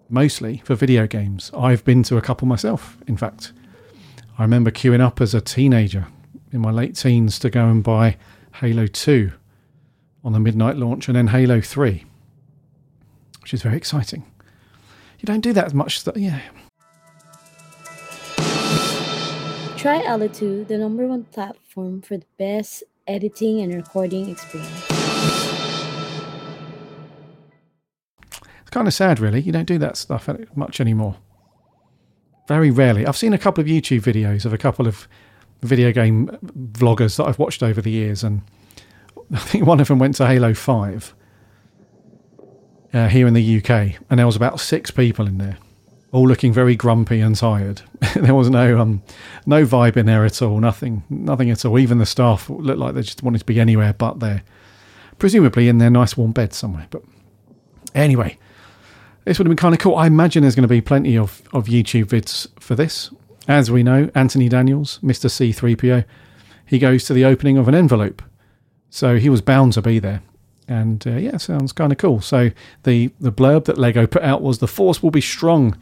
mostly 0.10 0.62
for 0.65 0.75
video 0.75 1.08
games. 1.08 1.50
I've 1.58 1.86
been 1.86 2.04
to 2.04 2.18
a 2.18 2.22
couple 2.22 2.46
myself, 2.48 2.98
in 3.08 3.15
fact. 3.15 3.54
I 4.38 4.44
remember 4.44 4.70
queuing 4.70 5.00
up 5.00 5.22
as 5.22 5.34
a 5.34 5.39
teenager 5.39 6.08
in 6.51 6.60
my 6.60 6.72
late 6.72 6.96
teens 6.96 7.39
to 7.39 7.50
go 7.50 7.68
and 7.68 7.82
buy 7.82 8.18
Halo 8.56 8.86
2 8.86 9.32
on 10.25 10.34
the 10.34 10.39
midnight 10.39 10.75
launch 10.75 11.08
and 11.08 11.15
then 11.15 11.27
Halo 11.27 11.62
3, 11.62 12.04
which 13.42 13.54
is 13.54 13.62
very 13.62 13.77
exciting. 13.77 14.25
You 15.20 15.25
don't 15.25 15.42
do 15.42 15.54
that 15.54 15.65
as 15.65 15.74
much. 15.74 16.06
Yeah. 16.15 16.42
Try 19.86 20.01
Alitu, 20.01 20.68
the 20.68 20.80
number 20.80 21.06
one 21.06 21.25
platform 21.25 22.01
for 22.01 22.18
the 22.18 22.25
best 22.39 22.82
editing 23.06 23.62
and 23.62 23.72
recording 23.72 24.32
experience. 24.32 24.84
It's 28.32 28.72
kind 28.72 28.88
of 28.88 28.96
sad, 28.96 29.20
really. 29.20 29.42
You 29.42 29.51
don't 29.51 29.68
do 29.68 29.77
that 29.77 29.96
stuff 29.96 30.27
much 30.56 30.82
anymore. 30.82 31.18
Very 32.48 32.72
rarely. 32.72 33.06
I've 33.06 33.15
seen 33.15 33.32
a 33.32 33.38
couple 33.38 33.62
of 33.62 33.68
YouTube 33.68 34.01
videos 34.01 34.44
of 34.44 34.54
a 34.54 34.58
couple 34.58 34.88
of 34.88 35.08
video 35.62 35.92
game 35.92 36.36
vloggers 36.72 37.18
that 37.18 37.25
I've 37.25 37.38
watched 37.38 37.62
over 37.62 37.80
the 37.80 37.92
years, 37.92 38.24
and 38.24 38.42
I 39.34 39.38
think 39.38 39.68
one 39.68 39.80
of 39.80 39.88
them 39.88 40.00
went 40.00 40.15
to 40.15 40.25
Halo 40.25 40.56
5 40.56 41.15
uh, 42.92 43.08
here 43.08 43.27
in 43.27 43.36
the 43.36 43.58
UK, 43.60 44.01
and 44.10 44.18
there 44.18 44.25
was 44.25 44.36
about 44.36 44.60
six 44.60 44.89
people 44.89 45.27
in 45.27 45.38
there, 45.38 45.60
all 46.16 46.28
looking 46.28 46.54
very 46.54 46.78
grumpy 46.78 47.20
and 47.20 47.36
tired. 47.36 47.82
there 48.16 48.34
was 48.34 48.50
no 48.50 48.80
um, 48.80 49.04
no 49.46 49.66
vibe 49.66 49.98
in 49.98 50.06
there 50.06 50.24
at 50.24 50.42
all. 50.42 50.60
Nothing, 50.62 51.04
nothing 51.10 51.52
at 51.52 51.66
all. 51.66 51.78
Even 51.78 51.98
the 51.98 52.06
staff 52.06 52.50
looked 52.50 52.80
like 52.80 52.96
they 52.96 53.02
just 53.02 53.22
wanted 53.22 53.40
to 53.40 53.46
be 53.46 53.60
anywhere 53.60 53.92
but 53.92 54.22
there, 54.22 54.44
presumably 55.20 55.68
in 55.68 55.78
their 55.78 55.90
nice 55.90 56.16
warm 56.16 56.32
bed 56.32 56.54
somewhere. 56.54 56.88
But 56.90 57.04
anyway, 57.94 58.38
this 59.26 59.38
would 59.38 59.46
have 59.46 59.52
been 59.52 59.62
kind 59.62 59.76
of 59.76 59.82
cool. 59.82 59.98
I 59.98 60.08
imagine 60.08 60.42
there's 60.42 60.56
going 60.56 60.64
to 60.64 60.70
be 60.70 60.80
plenty 60.80 61.18
of, 61.18 61.42
of 61.52 61.66
YouTube 61.66 62.06
vids 62.06 62.48
for 62.62 62.76
this. 62.76 63.12
As 63.50 63.70
we 63.70 63.84
know, 63.84 64.10
Anthony 64.16 64.48
Daniels, 64.48 65.00
Mr. 65.04 65.30
C3PO, 65.30 66.06
he 66.66 66.80
goes 66.80 67.04
to 67.06 67.14
the 67.14 67.26
opening 67.26 67.58
of 67.58 67.68
an 67.68 67.76
envelope. 67.76 68.24
So 68.90 69.18
he 69.18 69.30
was 69.30 69.42
bound 69.42 69.74
to 69.74 69.82
be 69.82 70.00
there. 70.00 70.24
And 70.68 71.06
uh, 71.06 71.18
yeah, 71.18 71.38
sounds 71.38 71.74
kind 71.74 71.92
of 71.92 71.98
cool. 71.98 72.22
So 72.22 72.52
the, 72.84 73.12
the 73.20 73.34
blurb 73.34 73.66
that 73.66 73.78
Lego 73.78 74.08
put 74.08 74.24
out 74.24 74.42
was 74.42 74.60
The 74.60 74.68
Force 74.68 75.04
will 75.04 75.12
be 75.12 75.22
strong 75.22 75.78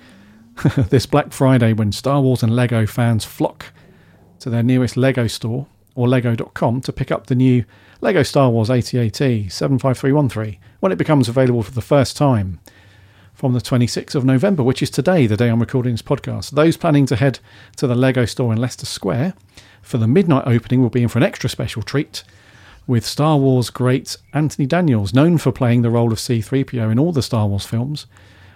this 0.89 1.05
Black 1.05 1.31
Friday 1.31 1.73
when 1.73 1.91
Star 1.91 2.21
Wars 2.21 2.43
and 2.43 2.55
Lego 2.55 2.85
fans 2.85 3.25
flock 3.25 3.67
to 4.39 4.49
their 4.49 4.63
nearest 4.63 4.97
Lego 4.97 5.27
store 5.27 5.67
or 5.95 6.07
lego.com 6.07 6.81
to 6.81 6.93
pick 6.93 7.11
up 7.11 7.27
the 7.27 7.35
new 7.35 7.65
Lego 8.01 8.23
Star 8.23 8.49
Wars 8.49 8.69
AT-AT 8.69 9.15
75313 9.15 10.59
when 10.79 10.91
it 10.91 10.97
becomes 10.97 11.29
available 11.29 11.63
for 11.63 11.71
the 11.71 11.81
first 11.81 12.17
time 12.17 12.59
from 13.33 13.53
the 13.53 13.61
26th 13.61 14.15
of 14.15 14.25
November, 14.25 14.63
which 14.63 14.83
is 14.83 14.89
today, 14.89 15.25
the 15.25 15.37
day 15.37 15.49
I'm 15.49 15.59
recording 15.59 15.93
this 15.93 16.01
podcast. 16.01 16.51
Those 16.51 16.77
planning 16.77 17.05
to 17.07 17.15
head 17.15 17.39
to 17.77 17.87
the 17.87 17.95
Lego 17.95 18.25
store 18.25 18.53
in 18.53 18.59
Leicester 18.59 18.85
Square 18.85 19.33
for 19.81 19.97
the 19.97 20.07
midnight 20.07 20.43
opening 20.45 20.81
will 20.81 20.89
be 20.89 21.03
in 21.03 21.09
for 21.09 21.19
an 21.19 21.23
extra 21.23 21.49
special 21.49 21.81
treat 21.81 22.23
with 22.85 23.05
Star 23.05 23.37
Wars 23.37 23.69
great 23.69 24.17
Anthony 24.33 24.65
Daniels, 24.65 25.13
known 25.13 25.37
for 25.37 25.51
playing 25.51 25.81
the 25.81 25.89
role 25.89 26.11
of 26.11 26.19
C3PO 26.19 26.91
in 26.91 26.99
all 26.99 27.11
the 27.11 27.21
Star 27.21 27.47
Wars 27.47 27.65
films, 27.65 28.05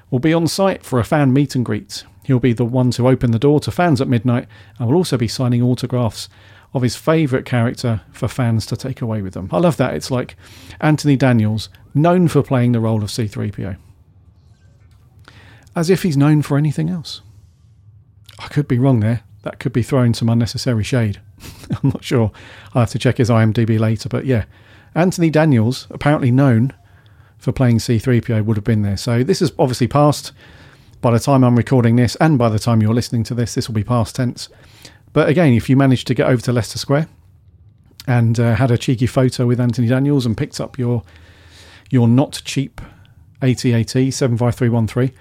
will 0.09 0.19
be 0.19 0.33
on 0.33 0.47
site 0.47 0.83
for 0.83 0.99
a 0.99 1.03
fan 1.03 1.33
meet 1.33 1.55
and 1.55 1.65
greet. 1.65 2.03
He'll 2.23 2.39
be 2.39 2.53
the 2.53 2.65
one 2.65 2.91
to 2.91 3.07
open 3.07 3.31
the 3.31 3.39
door 3.39 3.59
to 3.61 3.71
fans 3.71 4.01
at 4.01 4.07
midnight 4.07 4.47
and 4.77 4.87
will 4.87 4.95
also 4.95 5.17
be 5.17 5.27
signing 5.27 5.61
autographs 5.61 6.27
of 6.73 6.81
his 6.81 6.95
favourite 6.95 7.45
character 7.45 8.01
for 8.11 8.27
fans 8.27 8.65
to 8.67 8.75
take 8.75 9.01
away 9.01 9.21
with 9.21 9.33
them. 9.33 9.49
I 9.51 9.59
love 9.59 9.77
that. 9.77 9.93
It's 9.93 10.11
like 10.11 10.35
Anthony 10.81 11.15
Daniels, 11.15 11.69
known 11.93 12.27
for 12.27 12.43
playing 12.43 12.73
the 12.73 12.79
role 12.79 13.03
of 13.03 13.09
C3PO. 13.09 13.77
As 15.75 15.89
if 15.89 16.03
he's 16.03 16.17
known 16.17 16.41
for 16.41 16.57
anything 16.57 16.89
else. 16.89 17.21
I 18.39 18.47
could 18.47 18.67
be 18.67 18.79
wrong 18.79 18.99
there. 18.99 19.21
That 19.43 19.59
could 19.59 19.73
be 19.73 19.83
throwing 19.83 20.13
some 20.13 20.29
unnecessary 20.29 20.83
shade. 20.83 21.21
I'm 21.83 21.91
not 21.91 22.03
sure. 22.03 22.31
I'll 22.73 22.81
have 22.81 22.91
to 22.91 22.99
check 22.99 23.17
his 23.17 23.29
IMDb 23.29 23.79
later. 23.79 24.09
But 24.09 24.25
yeah, 24.25 24.45
Anthony 24.93 25.29
Daniels, 25.29 25.87
apparently 25.89 26.31
known 26.31 26.73
for 27.37 27.51
playing 27.51 27.77
C3PO, 27.77 28.45
would 28.45 28.57
have 28.57 28.63
been 28.63 28.81
there. 28.81 28.97
So 28.97 29.23
this 29.23 29.41
is 29.41 29.51
obviously 29.59 29.87
past 29.87 30.31
by 31.01 31.11
the 31.11 31.19
time 31.19 31.43
I'm 31.43 31.55
recording 31.55 31.95
this, 31.95 32.15
and 32.15 32.37
by 32.37 32.49
the 32.49 32.59
time 32.59 32.81
you're 32.81 32.93
listening 32.93 33.23
to 33.25 33.35
this, 33.35 33.53
this 33.53 33.67
will 33.67 33.75
be 33.75 33.83
past 33.83 34.15
tense. 34.15 34.49
But 35.13 35.29
again, 35.29 35.53
if 35.53 35.69
you 35.69 35.77
managed 35.77 36.07
to 36.07 36.13
get 36.13 36.27
over 36.27 36.41
to 36.43 36.53
Leicester 36.53 36.77
Square 36.77 37.07
and 38.07 38.39
uh, 38.39 38.55
had 38.55 38.71
a 38.71 38.77
cheeky 38.77 39.07
photo 39.07 39.45
with 39.45 39.59
Anthony 39.59 39.87
Daniels 39.87 40.25
and 40.25 40.37
picked 40.37 40.59
up 40.59 40.77
your 40.77 41.03
your 41.89 42.07
not 42.07 42.41
cheap 42.43 42.81
AT-AT 43.41 43.89
75313, 43.89 45.11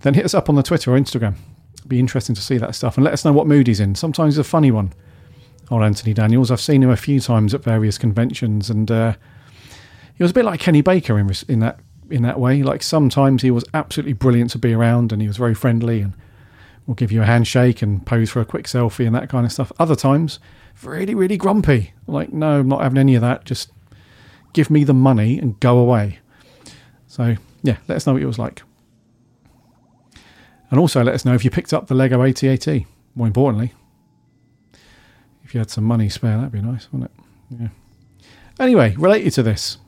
then 0.00 0.14
hit 0.14 0.24
us 0.24 0.34
up 0.34 0.48
on 0.48 0.56
the 0.56 0.62
Twitter 0.62 0.92
or 0.92 0.98
Instagram. 0.98 1.36
It'd 1.74 1.88
be 1.88 2.00
interesting 2.00 2.34
to 2.34 2.42
see 2.42 2.58
that 2.58 2.74
stuff 2.74 2.96
and 2.96 3.04
let 3.04 3.12
us 3.12 3.24
know 3.24 3.32
what 3.32 3.46
mood 3.46 3.68
he's 3.68 3.78
in. 3.78 3.94
Sometimes 3.94 4.38
a 4.38 4.44
funny 4.44 4.70
one 4.70 4.92
old 5.70 5.82
Anthony 5.82 6.14
Daniels. 6.14 6.50
I've 6.50 6.60
seen 6.60 6.82
him 6.82 6.90
a 6.90 6.96
few 6.96 7.20
times 7.20 7.54
at 7.54 7.62
various 7.62 7.98
conventions, 7.98 8.70
and 8.70 8.90
uh, 8.90 9.14
he 10.16 10.22
was 10.22 10.30
a 10.30 10.34
bit 10.34 10.44
like 10.44 10.60
Kenny 10.60 10.80
Baker 10.80 11.18
in 11.18 11.30
in 11.48 11.60
that 11.60 11.80
in 12.10 12.22
that 12.22 12.40
way. 12.40 12.62
Like 12.62 12.82
sometimes 12.82 13.42
he 13.42 13.50
was 13.50 13.64
absolutely 13.74 14.14
brilliant 14.14 14.50
to 14.50 14.58
be 14.58 14.72
around, 14.72 15.12
and 15.12 15.20
he 15.20 15.28
was 15.28 15.36
very 15.36 15.54
friendly, 15.54 16.00
and 16.00 16.14
will 16.86 16.94
give 16.94 17.10
you 17.12 17.22
a 17.22 17.26
handshake 17.26 17.82
and 17.82 18.04
pose 18.06 18.30
for 18.30 18.40
a 18.40 18.44
quick 18.44 18.66
selfie 18.66 19.06
and 19.06 19.14
that 19.14 19.28
kind 19.28 19.44
of 19.44 19.52
stuff. 19.52 19.72
Other 19.78 19.96
times, 19.96 20.38
really 20.82 21.14
really 21.14 21.36
grumpy. 21.36 21.92
Like 22.06 22.32
no, 22.32 22.60
I'm 22.60 22.68
not 22.68 22.82
having 22.82 22.98
any 22.98 23.14
of 23.14 23.22
that. 23.22 23.44
Just 23.44 23.70
give 24.52 24.70
me 24.70 24.84
the 24.84 24.94
money 24.94 25.38
and 25.38 25.58
go 25.60 25.78
away. 25.78 26.20
So 27.06 27.36
yeah, 27.62 27.76
let 27.88 27.96
us 27.96 28.06
know 28.06 28.14
what 28.14 28.22
it 28.22 28.26
was 28.26 28.38
like. 28.38 28.62
And 30.70 30.80
also 30.80 31.02
let 31.04 31.14
us 31.14 31.24
know 31.24 31.34
if 31.34 31.44
you 31.44 31.50
picked 31.50 31.72
up 31.72 31.86
the 31.86 31.94
Lego 31.94 32.22
AT-AT. 32.22 32.66
More 33.14 33.26
importantly, 33.26 33.72
if 35.44 35.54
you 35.54 35.58
had 35.58 35.70
some 35.70 35.84
money 35.84 36.08
spare, 36.08 36.36
that'd 36.36 36.52
be 36.52 36.60
nice, 36.60 36.88
wouldn't 36.92 37.10
it? 37.10 37.60
Yeah. 37.60 38.24
Anyway, 38.58 38.94
related 38.96 39.32
to 39.34 39.42
this, 39.42 39.78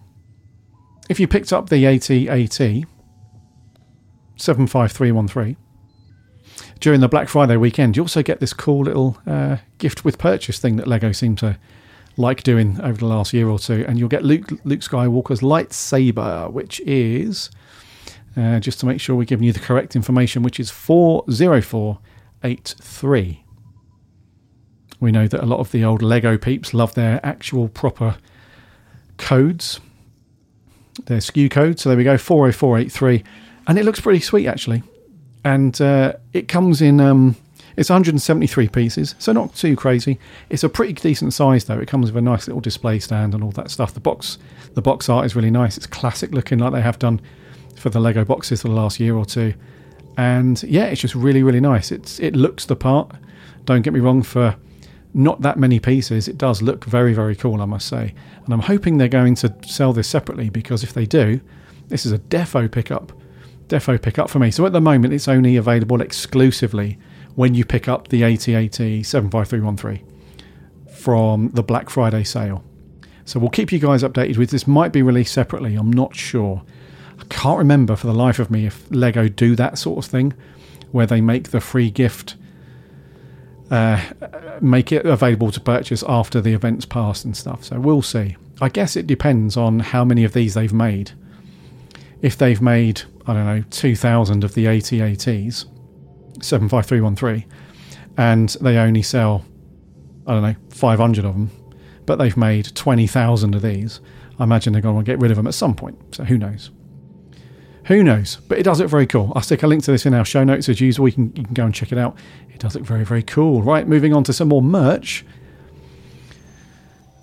if 1.08 1.18
you 1.18 1.26
picked 1.26 1.52
up 1.52 1.68
the 1.68 1.86
AT-AT 1.86 2.86
75313 4.36 5.56
during 6.80 7.00
the 7.00 7.08
Black 7.08 7.28
Friday 7.28 7.56
weekend, 7.56 7.96
you 7.96 8.02
also 8.02 8.22
get 8.22 8.40
this 8.40 8.52
cool 8.52 8.84
little 8.84 9.16
uh, 9.26 9.56
gift 9.78 10.04
with 10.04 10.18
purchase 10.18 10.58
thing 10.58 10.76
that 10.76 10.86
Lego 10.86 11.12
seem 11.12 11.34
to 11.36 11.58
like 12.16 12.42
doing 12.42 12.78
over 12.80 12.98
the 12.98 13.06
last 13.06 13.32
year 13.32 13.48
or 13.48 13.58
two, 13.58 13.84
and 13.88 13.98
you'll 13.98 14.08
get 14.08 14.24
Luke, 14.24 14.50
Luke 14.64 14.80
Skywalker's 14.80 15.40
lightsaber, 15.40 16.52
which 16.52 16.80
is 16.80 17.50
uh, 18.36 18.60
just 18.60 18.80
to 18.80 18.86
make 18.86 19.00
sure 19.00 19.16
we're 19.16 19.24
giving 19.24 19.46
you 19.46 19.52
the 19.52 19.60
correct 19.60 19.96
information, 19.96 20.42
which 20.42 20.60
is 20.60 20.70
40483. 20.70 23.44
We 25.00 25.12
know 25.12 25.28
that 25.28 25.42
a 25.42 25.46
lot 25.46 25.60
of 25.60 25.70
the 25.70 25.84
old 25.84 26.02
Lego 26.02 26.36
peeps 26.36 26.74
love 26.74 26.94
their 26.94 27.24
actual 27.24 27.68
proper 27.68 28.16
codes, 29.16 29.78
their 31.06 31.18
SKU 31.18 31.50
code. 31.50 31.78
So 31.78 31.88
there 31.88 31.98
we 31.98 32.04
go, 32.04 32.16
40483. 32.16 33.24
And 33.66 33.78
it 33.78 33.84
looks 33.84 34.00
pretty 34.00 34.20
sweet 34.20 34.46
actually. 34.46 34.82
And 35.44 35.80
uh, 35.80 36.14
it 36.32 36.48
comes 36.48 36.82
in, 36.82 37.00
um, 37.00 37.36
it's 37.76 37.90
173 37.90 38.68
pieces, 38.68 39.14
so 39.18 39.32
not 39.32 39.54
too 39.54 39.76
crazy. 39.76 40.18
It's 40.50 40.64
a 40.64 40.68
pretty 40.68 40.94
decent 40.94 41.32
size 41.32 41.64
though. 41.64 41.78
It 41.78 41.86
comes 41.86 42.10
with 42.10 42.16
a 42.16 42.22
nice 42.22 42.48
little 42.48 42.60
display 42.60 42.98
stand 42.98 43.34
and 43.34 43.44
all 43.44 43.52
that 43.52 43.70
stuff. 43.70 43.94
The 43.94 44.00
box, 44.00 44.38
the 44.74 44.82
box 44.82 45.08
art 45.08 45.26
is 45.26 45.36
really 45.36 45.50
nice. 45.50 45.76
It's 45.76 45.86
classic 45.86 46.32
looking, 46.32 46.58
like 46.58 46.72
they 46.72 46.82
have 46.82 46.98
done 46.98 47.20
for 47.76 47.90
the 47.90 48.00
Lego 48.00 48.24
boxes 48.24 48.62
for 48.62 48.68
the 48.68 48.74
last 48.74 48.98
year 48.98 49.14
or 49.14 49.24
two. 49.24 49.54
And 50.16 50.60
yeah, 50.64 50.86
it's 50.86 51.00
just 51.00 51.14
really, 51.14 51.44
really 51.44 51.60
nice. 51.60 51.92
It's 51.92 52.18
it 52.18 52.34
looks 52.34 52.64
the 52.66 52.74
part. 52.74 53.12
Don't 53.64 53.82
get 53.82 53.92
me 53.92 54.00
wrong, 54.00 54.22
for 54.22 54.56
not 55.18 55.42
that 55.42 55.58
many 55.58 55.80
pieces, 55.80 56.28
it 56.28 56.38
does 56.38 56.62
look 56.62 56.84
very, 56.84 57.12
very 57.12 57.34
cool, 57.34 57.60
I 57.60 57.64
must 57.64 57.88
say. 57.88 58.14
And 58.44 58.54
I'm 58.54 58.60
hoping 58.60 58.98
they're 58.98 59.08
going 59.08 59.34
to 59.36 59.52
sell 59.66 59.92
this 59.92 60.08
separately 60.08 60.48
because 60.48 60.84
if 60.84 60.94
they 60.94 61.06
do, 61.06 61.40
this 61.88 62.06
is 62.06 62.12
a 62.12 62.18
defo 62.18 62.70
pickup. 62.70 63.12
Defo 63.66 64.00
pickup 64.00 64.30
for 64.30 64.38
me. 64.38 64.52
So 64.52 64.64
at 64.64 64.72
the 64.72 64.80
moment, 64.80 65.12
it's 65.12 65.26
only 65.26 65.56
available 65.56 66.00
exclusively 66.00 66.98
when 67.34 67.54
you 67.54 67.64
pick 67.64 67.88
up 67.88 68.08
the 68.08 68.22
AT-AT 68.22 68.76
75313 69.04 70.06
from 70.94 71.48
the 71.48 71.64
Black 71.64 71.90
Friday 71.90 72.22
sale. 72.22 72.62
So 73.24 73.40
we'll 73.40 73.50
keep 73.50 73.72
you 73.72 73.80
guys 73.80 74.04
updated 74.04 74.38
with 74.38 74.50
this. 74.50 74.66
Might 74.68 74.92
be 74.92 75.02
released 75.02 75.34
separately. 75.34 75.74
I'm 75.74 75.92
not 75.92 76.14
sure. 76.14 76.62
I 77.20 77.24
can't 77.24 77.58
remember 77.58 77.96
for 77.96 78.06
the 78.06 78.14
life 78.14 78.38
of 78.38 78.52
me 78.52 78.66
if 78.66 78.86
Lego 78.90 79.28
do 79.28 79.56
that 79.56 79.78
sort 79.78 80.04
of 80.04 80.10
thing, 80.10 80.32
where 80.92 81.06
they 81.06 81.20
make 81.20 81.50
the 81.50 81.60
free 81.60 81.90
gift, 81.90 82.36
uh, 83.70 84.02
make 84.60 84.92
it 84.92 85.04
available 85.04 85.50
to 85.52 85.60
purchase 85.60 86.02
after 86.08 86.40
the 86.40 86.52
event's 86.52 86.86
passed 86.86 87.24
and 87.24 87.36
stuff. 87.36 87.64
So 87.64 87.78
we'll 87.78 88.02
see. 88.02 88.36
I 88.60 88.68
guess 88.68 88.96
it 88.96 89.06
depends 89.06 89.56
on 89.56 89.80
how 89.80 90.04
many 90.04 90.24
of 90.24 90.32
these 90.32 90.54
they've 90.54 90.72
made. 90.72 91.12
If 92.22 92.36
they've 92.36 92.60
made, 92.60 93.02
I 93.26 93.34
don't 93.34 93.46
know, 93.46 93.64
2,000 93.70 94.42
of 94.42 94.54
the 94.54 94.66
AT-ATs, 94.66 95.66
75313, 96.40 97.44
and 98.16 98.48
they 98.60 98.76
only 98.76 99.02
sell, 99.02 99.44
I 100.26 100.32
don't 100.32 100.42
know, 100.42 100.56
500 100.70 101.24
of 101.24 101.34
them, 101.34 101.50
but 102.06 102.16
they've 102.16 102.36
made 102.36 102.74
20,000 102.74 103.54
of 103.54 103.62
these, 103.62 104.00
I 104.38 104.44
imagine 104.44 104.72
they're 104.72 104.82
going 104.82 105.04
to 105.04 105.04
get 105.04 105.20
rid 105.20 105.30
of 105.30 105.36
them 105.36 105.46
at 105.46 105.54
some 105.54 105.74
point. 105.74 106.14
So 106.14 106.24
who 106.24 106.38
knows? 106.38 106.70
Who 107.88 108.04
knows? 108.04 108.36
But 108.48 108.58
it 108.58 108.64
does 108.64 108.80
look 108.80 108.90
very 108.90 109.06
cool. 109.06 109.32
I'll 109.34 109.40
stick 109.40 109.62
a 109.62 109.66
link 109.66 109.82
to 109.84 109.90
this 109.90 110.04
in 110.04 110.12
our 110.12 110.24
show 110.24 110.44
notes 110.44 110.68
as 110.68 110.78
usual. 110.78 111.08
You 111.08 111.14
can, 111.14 111.32
you 111.34 111.44
can 111.44 111.54
go 111.54 111.64
and 111.64 111.74
check 111.74 111.90
it 111.90 111.96
out. 111.96 112.18
It 112.52 112.60
does 112.60 112.74
look 112.74 112.84
very, 112.84 113.02
very 113.02 113.22
cool. 113.22 113.62
Right, 113.62 113.88
moving 113.88 114.12
on 114.12 114.24
to 114.24 114.32
some 114.34 114.48
more 114.48 114.60
merch. 114.60 115.24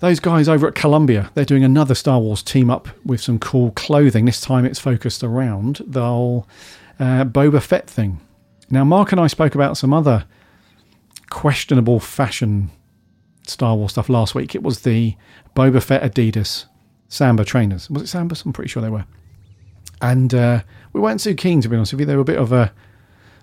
Those 0.00 0.18
guys 0.18 0.48
over 0.48 0.66
at 0.66 0.74
Columbia, 0.74 1.30
they're 1.34 1.44
doing 1.44 1.62
another 1.62 1.94
Star 1.94 2.18
Wars 2.18 2.42
team 2.42 2.68
up 2.68 2.88
with 3.04 3.20
some 3.20 3.38
cool 3.38 3.70
clothing. 3.70 4.24
This 4.24 4.40
time 4.40 4.64
it's 4.64 4.80
focused 4.80 5.22
around 5.22 5.82
the 5.86 6.02
whole 6.02 6.48
uh, 6.98 7.24
Boba 7.24 7.62
Fett 7.62 7.88
thing. 7.88 8.20
Now, 8.68 8.82
Mark 8.82 9.12
and 9.12 9.20
I 9.20 9.28
spoke 9.28 9.54
about 9.54 9.76
some 9.76 9.94
other 9.94 10.24
questionable 11.30 12.00
fashion 12.00 12.70
Star 13.46 13.76
Wars 13.76 13.92
stuff 13.92 14.08
last 14.08 14.34
week. 14.34 14.56
It 14.56 14.64
was 14.64 14.80
the 14.80 15.14
Boba 15.54 15.80
Fett 15.80 16.02
Adidas 16.02 16.64
Samba 17.08 17.44
trainers. 17.44 17.88
Was 17.88 18.02
it 18.02 18.06
Sambas? 18.06 18.44
I'm 18.44 18.52
pretty 18.52 18.68
sure 18.68 18.82
they 18.82 18.90
were 18.90 19.04
and 20.00 20.34
uh, 20.34 20.62
we 20.92 21.00
weren't 21.00 21.20
too 21.20 21.34
keen 21.34 21.60
to 21.60 21.68
be 21.68 21.76
honest 21.76 21.92
with 21.92 22.00
you. 22.00 22.06
They 22.06 22.14
were 22.16 22.22
a 22.22 22.24
bit 22.24 22.38
of 22.38 22.52
a 22.52 22.72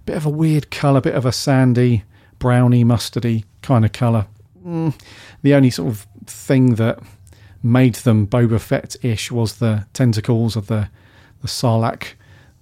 bit 0.06 0.18
of 0.18 0.26
a 0.26 0.30
weird 0.30 0.70
colour, 0.72 1.00
a 1.00 1.02
bit 1.02 1.16
of 1.16 1.26
a 1.26 1.32
sandy, 1.32 2.04
browny, 2.40 2.84
mustardy 2.84 3.46
kind 3.62 3.86
of 3.86 3.92
colour. 3.92 4.28
Mm, 4.66 5.00
the 5.42 5.54
only 5.54 5.70
sort 5.70 5.90
of 5.90 6.08
thing 6.26 6.76
that 6.76 7.00
made 7.62 7.96
them 7.96 8.28
Boba 8.28 8.60
Fett-ish 8.60 9.32
was 9.32 9.56
the 9.56 9.86
tentacles 9.94 10.56
of 10.56 10.68
the 10.68 10.90
the 11.42 11.48
Sarlacc 11.48 12.14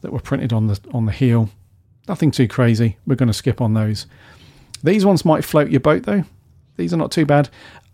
that 0.02 0.12
were 0.12 0.20
printed 0.20 0.54
on 0.54 0.68
the 0.68 0.80
on 0.94 1.06
the 1.06 1.12
heel. 1.12 1.50
Nothing 2.08 2.32
too 2.32 2.48
crazy. 2.48 2.98
We're 3.06 3.16
going 3.16 3.28
to 3.28 3.34
skip 3.34 3.62
on 3.62 3.74
those. 3.74 4.08
These 4.84 5.06
ones 5.06 5.24
might 5.24 5.46
float 5.46 5.70
your 5.70 5.80
boat 5.80 6.04
though. 6.04 6.24
These 6.78 6.94
are 6.94 6.98
not 6.98 7.12
too 7.12 7.26
bad. 7.26 7.50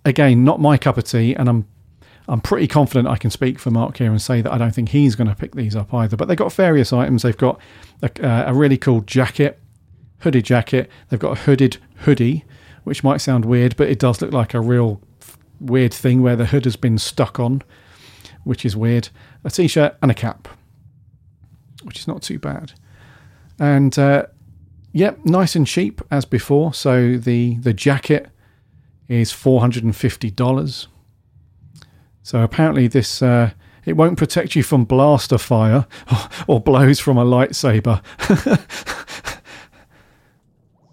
Again, 0.05 0.45
not 0.45 0.61
my 0.61 0.77
cup 0.77 0.97
of 0.97 1.03
tea, 1.03 1.33
and 1.33 1.49
I'm 1.49 1.67
I'm 2.29 2.41
pretty 2.41 2.67
confident 2.67 3.07
I 3.07 3.15
can 3.15 3.31
speak 3.31 3.57
for 3.57 3.71
Mark 3.71 3.97
here 3.97 4.11
and 4.11 4.21
say 4.21 4.41
that 4.41 4.51
I 4.51 4.57
don't 4.57 4.75
think 4.75 4.89
he's 4.89 5.15
going 5.15 5.29
to 5.29 5.35
pick 5.35 5.55
these 5.55 5.75
up 5.75 5.93
either. 5.93 6.17
But 6.17 6.27
they've 6.27 6.37
got 6.37 6.51
various 6.51 6.91
items. 6.91 7.23
They've 7.23 7.37
got 7.37 7.59
a, 8.01 8.27
uh, 8.27 8.51
a 8.51 8.53
really 8.53 8.77
cool 8.77 9.01
jacket, 9.01 9.59
hooded 10.19 10.43
jacket. 10.43 10.89
They've 11.09 11.19
got 11.19 11.37
a 11.37 11.41
hooded 11.41 11.77
hoodie, 11.99 12.43
which 12.83 13.03
might 13.03 13.21
sound 13.21 13.45
weird, 13.45 13.77
but 13.77 13.87
it 13.87 13.99
does 13.99 14.21
look 14.21 14.33
like 14.33 14.53
a 14.53 14.59
real 14.59 15.01
weird 15.61 15.93
thing 15.93 16.21
where 16.21 16.35
the 16.35 16.47
hood 16.47 16.65
has 16.65 16.75
been 16.75 16.97
stuck 16.97 17.39
on, 17.39 17.61
which 18.43 18.65
is 18.65 18.75
weird. 18.75 19.07
A 19.45 19.49
t 19.49 19.67
shirt 19.69 19.95
and 20.01 20.11
a 20.11 20.13
cap, 20.13 20.49
which 21.83 21.99
is 21.99 22.07
not 22.09 22.21
too 22.21 22.39
bad. 22.39 22.73
And 23.57 23.97
uh, 23.97 24.25
yep, 24.91 25.17
nice 25.23 25.55
and 25.55 25.65
cheap 25.65 26.01
as 26.11 26.25
before. 26.25 26.73
So 26.73 27.17
the, 27.17 27.55
the 27.59 27.73
jacket 27.73 28.29
is 29.07 29.31
$450 29.31 30.87
so 32.27 32.41
apparently, 32.41 32.89
this 32.89 33.21
uh, 33.21 33.51
it 33.85 33.95
won't 33.95 34.17
protect 34.17 34.53
you 34.53 34.61
from 34.61 34.83
blaster 34.83 35.37
fire 35.37 35.87
or, 36.47 36.59
blows 36.59 36.99
from 36.99 37.17
a 37.17 37.23
lightsaber. 37.23 38.03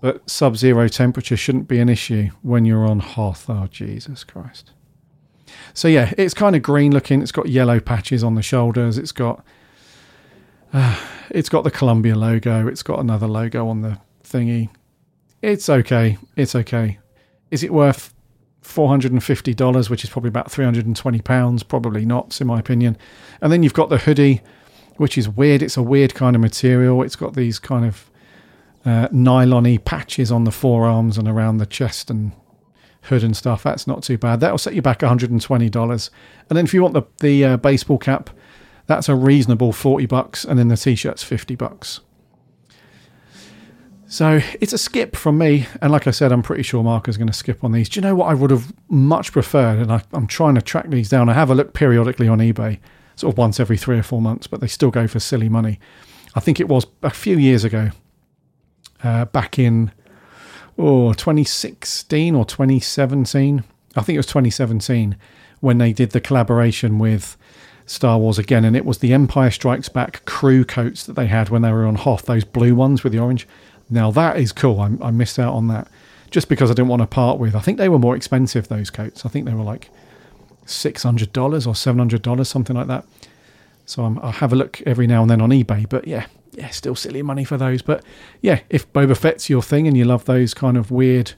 but 0.00 0.30
sub-zero 0.30 0.86
temperature 0.86 1.36
shouldn't 1.36 1.66
be 1.66 1.80
an 1.80 1.88
issue 1.88 2.30
when 2.42 2.64
you're 2.64 2.86
on 2.86 3.00
Hoth. 3.00 3.50
Oh 3.50 3.66
Jesus 3.68 4.22
Christ! 4.22 4.70
So 5.72 5.88
yeah, 5.88 6.14
it's 6.16 6.34
kind 6.34 6.54
of 6.54 6.62
green 6.62 6.92
looking. 6.92 7.20
It's 7.20 7.32
got 7.32 7.48
yellow 7.48 7.80
patches 7.80 8.22
on 8.22 8.36
the 8.36 8.42
shoulders. 8.42 8.96
It's 8.96 9.10
got 9.10 9.44
uh, 10.72 10.96
it's 11.30 11.48
got 11.48 11.64
the 11.64 11.72
Columbia 11.72 12.14
logo. 12.14 12.68
It's 12.68 12.84
got 12.84 13.00
another 13.00 13.26
logo 13.26 13.66
on 13.66 13.80
the 13.80 13.98
thingy. 14.22 14.68
It's 15.42 15.68
okay. 15.68 16.16
It's 16.36 16.54
okay. 16.54 16.98
Is 17.50 17.64
it 17.64 17.72
worth 17.72 18.13
$450, 18.64 19.90
which 19.90 20.04
is 20.04 20.10
probably 20.10 20.28
about 20.28 20.48
£320. 20.48 21.68
Probably 21.68 22.04
not, 22.04 22.40
in 22.40 22.46
my 22.46 22.58
opinion. 22.58 22.96
And 23.40 23.52
then 23.52 23.62
you've 23.62 23.74
got 23.74 23.90
the 23.90 23.98
hoodie, 23.98 24.42
which 24.96 25.18
is 25.18 25.28
weird. 25.28 25.62
It's 25.62 25.76
a 25.76 25.82
weird 25.82 26.14
kind 26.14 26.34
of 26.34 26.42
material. 26.42 27.02
It's 27.02 27.16
got 27.16 27.34
these 27.34 27.58
kind 27.58 27.84
of 27.84 28.10
uh, 28.84 29.08
nylon 29.12 29.78
patches 29.78 30.32
on 30.32 30.44
the 30.44 30.50
forearms 30.50 31.18
and 31.18 31.28
around 31.28 31.58
the 31.58 31.66
chest 31.66 32.10
and 32.10 32.32
hood 33.02 33.22
and 33.22 33.36
stuff. 33.36 33.62
That's 33.62 33.86
not 33.86 34.02
too 34.02 34.18
bad. 34.18 34.40
That'll 34.40 34.58
set 34.58 34.74
you 34.74 34.82
back 34.82 35.00
$120. 35.00 36.10
And 36.50 36.58
then 36.58 36.64
if 36.64 36.74
you 36.74 36.82
want 36.82 36.94
the, 36.94 37.02
the 37.20 37.44
uh, 37.44 37.56
baseball 37.58 37.98
cap, 37.98 38.30
that's 38.86 39.08
a 39.08 39.14
reasonable 39.14 39.72
40 39.72 40.06
bucks. 40.06 40.44
And 40.44 40.58
then 40.58 40.68
the 40.68 40.76
t 40.76 40.94
shirt's 40.94 41.22
50 41.22 41.54
bucks. 41.54 42.00
So 44.14 44.40
it's 44.60 44.72
a 44.72 44.78
skip 44.78 45.16
from 45.16 45.38
me. 45.38 45.66
And 45.82 45.90
like 45.90 46.06
I 46.06 46.12
said, 46.12 46.30
I'm 46.30 46.44
pretty 46.44 46.62
sure 46.62 46.84
Mark 46.84 47.08
is 47.08 47.16
going 47.16 47.26
to 47.26 47.32
skip 47.32 47.64
on 47.64 47.72
these. 47.72 47.88
Do 47.88 47.98
you 47.98 48.02
know 48.06 48.14
what 48.14 48.26
I 48.26 48.34
would 48.34 48.52
have 48.52 48.72
much 48.88 49.32
preferred? 49.32 49.80
And 49.80 49.90
I, 49.90 50.02
am 50.12 50.28
trying 50.28 50.54
to 50.54 50.62
track 50.62 50.88
these 50.88 51.08
down. 51.08 51.28
I 51.28 51.32
have 51.32 51.50
a 51.50 51.54
look 51.56 51.72
periodically 51.72 52.28
on 52.28 52.38
eBay, 52.38 52.78
sort 53.16 53.34
of 53.34 53.38
once 53.38 53.58
every 53.58 53.76
three 53.76 53.98
or 53.98 54.04
four 54.04 54.22
months, 54.22 54.46
but 54.46 54.60
they 54.60 54.68
still 54.68 54.92
go 54.92 55.08
for 55.08 55.18
silly 55.18 55.48
money. 55.48 55.80
I 56.36 56.38
think 56.38 56.60
it 56.60 56.68
was 56.68 56.86
a 57.02 57.10
few 57.10 57.38
years 57.38 57.64
ago, 57.64 57.90
uh, 59.02 59.24
back 59.24 59.58
in 59.58 59.90
oh 60.78 61.12
2016 61.14 62.36
or 62.36 62.44
2017. 62.44 63.64
I 63.96 64.02
think 64.02 64.14
it 64.14 64.18
was 64.20 64.26
2017 64.26 65.16
when 65.58 65.78
they 65.78 65.92
did 65.92 66.10
the 66.10 66.20
collaboration 66.20 67.00
with 67.00 67.36
Star 67.86 68.18
Wars 68.18 68.38
again, 68.38 68.64
and 68.64 68.76
it 68.76 68.84
was 68.84 68.98
the 68.98 69.12
Empire 69.12 69.50
Strikes 69.50 69.88
Back 69.88 70.24
crew 70.24 70.64
coats 70.64 71.04
that 71.04 71.14
they 71.14 71.26
had 71.26 71.50
when 71.50 71.62
they 71.62 71.72
were 71.72 71.84
on 71.84 71.96
Hoth, 71.96 72.26
those 72.26 72.44
blue 72.44 72.76
ones 72.76 73.02
with 73.02 73.12
the 73.12 73.18
orange. 73.18 73.48
Now 73.94 74.10
that 74.10 74.38
is 74.38 74.50
cool. 74.50 74.80
I, 74.80 74.90
I 75.00 75.10
missed 75.12 75.38
out 75.38 75.54
on 75.54 75.68
that 75.68 75.88
just 76.32 76.48
because 76.48 76.68
I 76.68 76.74
didn't 76.74 76.88
want 76.88 77.00
to 77.00 77.06
part 77.06 77.38
with. 77.38 77.54
I 77.54 77.60
think 77.60 77.78
they 77.78 77.88
were 77.88 77.98
more 77.98 78.16
expensive 78.16 78.66
those 78.66 78.90
coats. 78.90 79.24
I 79.24 79.28
think 79.28 79.46
they 79.46 79.54
were 79.54 79.62
like 79.62 79.88
six 80.66 81.04
hundred 81.04 81.32
dollars 81.32 81.64
or 81.64 81.76
seven 81.76 82.00
hundred 82.00 82.22
dollars, 82.22 82.48
something 82.48 82.74
like 82.74 82.88
that. 82.88 83.06
So 83.86 84.04
I'm, 84.04 84.18
I'll 84.18 84.32
have 84.32 84.52
a 84.52 84.56
look 84.56 84.82
every 84.82 85.06
now 85.06 85.22
and 85.22 85.30
then 85.30 85.40
on 85.40 85.50
eBay. 85.50 85.88
But 85.88 86.08
yeah, 86.08 86.26
yeah, 86.52 86.70
still 86.70 86.96
silly 86.96 87.22
money 87.22 87.44
for 87.44 87.56
those. 87.56 87.82
But 87.82 88.02
yeah, 88.42 88.60
if 88.68 88.92
Boba 88.92 89.16
Fett's 89.16 89.48
your 89.48 89.62
thing 89.62 89.86
and 89.86 89.96
you 89.96 90.04
love 90.04 90.24
those 90.24 90.54
kind 90.54 90.76
of 90.76 90.90
weird 90.90 91.34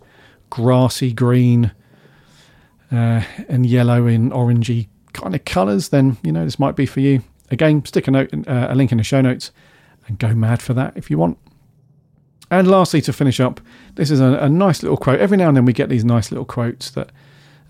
grassy 0.49 1.12
green 1.12 1.73
uh, 2.90 3.23
and 3.49 3.66
yellow 3.66 4.07
in 4.07 4.31
orangey 4.31 4.88
kind 5.12 5.35
of 5.35 5.45
colours, 5.45 5.90
then 5.90 6.16
you 6.23 6.33
know 6.33 6.47
this 6.47 6.59
might 6.59 6.75
be 6.75 6.87
for 6.87 7.01
you. 7.01 7.23
Again, 7.51 7.85
stick 7.85 8.09
a 8.09 8.11
note, 8.11 8.33
uh, 8.49 8.69
a 8.71 8.75
link 8.75 8.92
in 8.92 8.99
the 8.99 9.05
show 9.05 9.21
notes, 9.21 9.53
and 10.09 10.19
go 10.19 10.35
mad 10.35 10.62
for 10.62 10.73
that 10.73 10.97
if 10.97 11.11
you 11.11 11.19
want. 11.19 11.37
And 12.51 12.69
lastly, 12.69 13.01
to 13.03 13.13
finish 13.13 13.41
up, 13.41 13.61
this 13.97 14.11
is 14.11 14.21
a, 14.21 14.35
a, 14.35 14.49
nice 14.49 14.83
little 14.83 14.97
quote. 14.97 15.19
Every 15.19 15.37
now 15.37 15.49
and 15.49 15.57
then 15.57 15.65
we 15.65 15.73
get 15.73 15.89
these 15.89 16.05
nice 16.05 16.31
little 16.31 16.45
quotes 16.45 16.91
that 16.91 17.11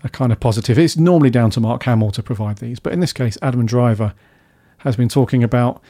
are 0.03 0.09
kind 0.09 0.31
of 0.31 0.39
positive. 0.39 0.77
It's 0.77 0.95
normally 0.95 1.31
down 1.31 1.49
to 1.51 1.59
Mark 1.59 1.83
Hamill 1.83 2.11
to 2.11 2.21
provide 2.21 2.57
these, 2.57 2.79
but 2.79 2.93
in 2.93 2.99
this 2.99 3.13
case, 3.13 3.37
Adam 3.41 3.65
Driver 3.65 4.13
has 4.79 4.95
been 4.95 5.09
talking 5.09 5.43
about 5.43 5.81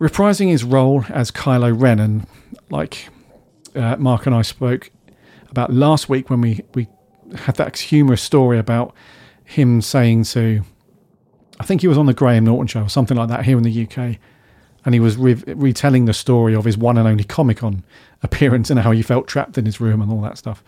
reprising 0.00 0.48
his 0.48 0.64
role 0.64 1.04
as 1.10 1.30
Kylo 1.30 1.78
Ren. 1.78 2.00
And 2.00 2.26
like 2.70 3.08
uh, 3.74 3.96
Mark 3.96 4.26
and 4.26 4.34
I 4.34 4.42
spoke 4.42 4.90
about 5.50 5.72
last 5.72 6.08
week 6.08 6.30
when 6.30 6.40
we, 6.40 6.62
we 6.74 6.88
had 7.36 7.56
that 7.56 7.76
humorous 7.76 8.22
story 8.22 8.58
about 8.58 8.94
him 9.44 9.82
saying 9.82 10.24
to, 10.24 10.62
I 11.60 11.64
think 11.64 11.82
he 11.82 11.88
was 11.88 11.98
on 11.98 12.06
the 12.06 12.14
Graham 12.14 12.44
Norton 12.44 12.66
show 12.66 12.82
or 12.82 12.88
something 12.88 13.16
like 13.16 13.28
that 13.28 13.44
here 13.44 13.58
in 13.58 13.62
the 13.62 13.86
UK. 13.86 14.18
And 14.84 14.94
he 14.94 15.00
was 15.00 15.16
re- 15.16 15.42
retelling 15.46 16.04
the 16.04 16.12
story 16.12 16.54
of 16.54 16.64
his 16.64 16.76
one 16.76 16.98
and 16.98 17.08
only 17.08 17.24
Comic 17.24 17.58
Con 17.58 17.82
appearance 18.22 18.70
and 18.70 18.80
how 18.80 18.90
he 18.90 19.02
felt 19.02 19.26
trapped 19.26 19.56
in 19.56 19.64
his 19.64 19.80
room 19.80 20.02
and 20.02 20.12
all 20.12 20.20
that 20.22 20.38
stuff. 20.38 20.62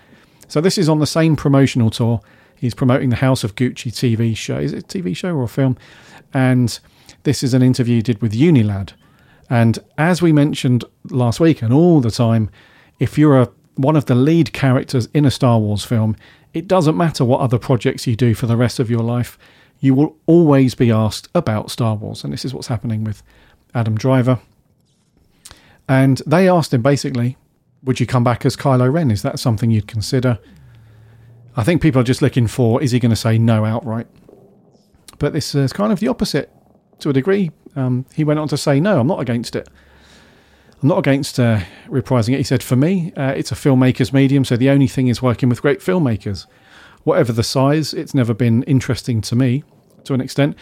So 0.49 0.61
this 0.61 0.79
is 0.79 0.89
on 0.89 1.01
the 1.01 1.07
same 1.07 1.37
promotional 1.37 1.91
tour. 1.91 2.21
He's 2.55 2.75
promoting 2.75 3.11
the 3.11 3.17
House 3.17 3.45
of 3.45 3.55
Gucci 3.55 3.93
TV 3.93 4.37
show. 4.37 4.59
Is 4.59 4.73
it 4.73 4.85
a 4.85 4.99
TV 4.99 5.15
show 5.17 5.35
or 5.35 5.43
a 5.43 5.49
film? 5.49 5.77
And 6.33 6.79
this 7.25 7.43
is 7.43 7.53
an 7.53 7.63
interview 7.63 7.97
he 7.97 8.03
did 8.03 8.23
with 8.23 8.33
Unilad. 8.33 8.93
And 9.51 9.79
as 9.99 10.23
we 10.23 10.33
mentioned 10.33 10.85
last 11.11 11.39
week 11.41 11.63
and 11.63 11.73
all 11.73 12.01
the 12.01 12.11
time, 12.11 12.51
if 12.99 13.19
you're 13.19 13.41
a 13.41 13.51
one 13.77 13.95
of 13.95 14.07
the 14.07 14.15
lead 14.15 14.53
characters 14.53 15.07
in 15.13 15.25
a 15.25 15.31
Star 15.31 15.59
Wars 15.59 15.85
film, 15.85 16.17
it 16.55 16.67
doesn't 16.67 16.97
matter 16.97 17.25
what 17.25 17.41
other 17.41 17.59
projects 17.59 18.07
you 18.07 18.17
do 18.17 18.35
for 18.35 18.47
the 18.47 18.57
rest 18.57 18.79
of 18.81 18.91
your 18.91 19.03
life, 19.03 19.39
you 19.81 19.95
will 19.95 20.17
always 20.25 20.75
be 20.75 20.91
asked 20.91 21.29
about 21.35 21.71
Star 21.71 21.95
Wars. 21.95 22.25
And 22.25 22.33
this 22.33 22.45
is 22.45 22.55
what's 22.55 22.69
happening 22.69 23.05
with 23.05 23.23
Adam 23.75 23.97
Driver. 23.97 24.41
And 25.89 26.21
they 26.27 26.49
asked 26.49 26.75
him 26.75 26.83
basically, 26.83 27.37
would 27.83 28.01
you 28.01 28.07
come 28.07 28.25
back 28.25 28.45
as 28.45 28.57
Kylo 28.57 28.93
Ren? 28.93 29.11
Is 29.11 29.23
that 29.23 29.39
something 29.39 29.71
you'd 29.71 29.87
consider? 29.87 30.39
I 31.57 31.63
think 31.63 31.81
people 31.81 32.01
are 32.01 32.05
just 32.05 32.23
looking 32.23 32.47
for, 32.47 32.83
is 32.83 32.91
he 32.91 32.99
going 32.99 33.11
to 33.11 33.17
say 33.17 33.39
no 33.39 33.65
outright? 33.65 34.09
But 35.19 35.33
this 35.33 35.55
is 35.55 35.73
kind 35.73 35.93
of 35.93 36.01
the 36.01 36.09
opposite 36.09 36.51
to 36.99 37.11
a 37.11 37.13
degree. 37.13 37.51
Um, 37.75 38.05
he 38.15 38.25
went 38.25 38.41
on 38.41 38.49
to 38.49 38.57
say, 38.57 38.81
no, 38.81 39.01
I'm 39.01 39.07
not 39.07 39.21
against 39.21 39.57
it. 39.57 39.69
I'm 40.83 40.89
not 40.89 40.99
against 40.99 41.41
uh, 41.41 41.61
reprising 41.87 42.35
it. 42.35 42.39
He 42.39 42.43
said, 42.43 42.63
for 42.63 42.77
me, 42.77 43.13
uh, 43.17 43.33
it's 43.33 43.53
a 43.53 43.55
filmmaker's 43.55 44.13
medium, 44.13 44.45
so 44.45 44.57
the 44.57 44.69
only 44.69 44.89
thing 44.89 45.09
is 45.09 45.23
working 45.23 45.49
with 45.49 45.63
great 45.63 45.81
filmmakers. 45.81 46.47
Whatever 47.05 47.33
the 47.33 47.43
size, 47.43 47.95
it's 47.95 48.15
never 48.15 48.35
been 48.35 48.63
interesting 48.65 49.21
to 49.23 49.37
me 49.37 49.65
to 50.05 50.13
an 50.13 50.21
extent. 50.21 50.57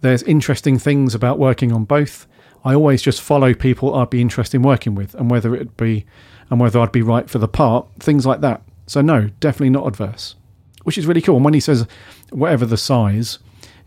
There's 0.00 0.22
interesting 0.24 0.78
things 0.78 1.14
about 1.14 1.38
working 1.38 1.72
on 1.72 1.84
both. 1.84 2.26
I 2.64 2.74
always 2.74 3.02
just 3.02 3.20
follow 3.20 3.54
people 3.54 3.94
I'd 3.94 4.10
be 4.10 4.20
interested 4.20 4.56
in 4.56 4.62
working 4.62 4.94
with 4.94 5.14
and 5.14 5.30
whether 5.30 5.54
it'd 5.54 5.76
be 5.76 6.06
and 6.50 6.60
whether 6.60 6.80
I'd 6.80 6.92
be 6.92 7.02
right 7.02 7.30
for 7.30 7.38
the 7.38 7.48
part, 7.48 7.86
things 8.00 8.26
like 8.26 8.40
that. 8.40 8.62
So 8.86 9.00
no, 9.00 9.30
definitely 9.40 9.70
not 9.70 9.86
adverse. 9.86 10.34
Which 10.82 10.98
is 10.98 11.06
really 11.06 11.22
cool. 11.22 11.36
And 11.36 11.44
when 11.44 11.54
he 11.54 11.60
says 11.60 11.86
whatever 12.30 12.66
the 12.66 12.76
size, 12.76 13.38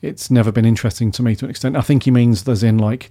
it's 0.02 0.32
never 0.32 0.52
been 0.52 0.66
interesting 0.66 1.12
to 1.12 1.24
me 1.24 1.36
to 1.36 1.46
an 1.46 1.52
extent. 1.52 1.76
I 1.76 1.82
think 1.82 2.04
he 2.04 2.12
means 2.12 2.44
there's 2.44 2.64
in 2.64 2.78
like 2.78 3.10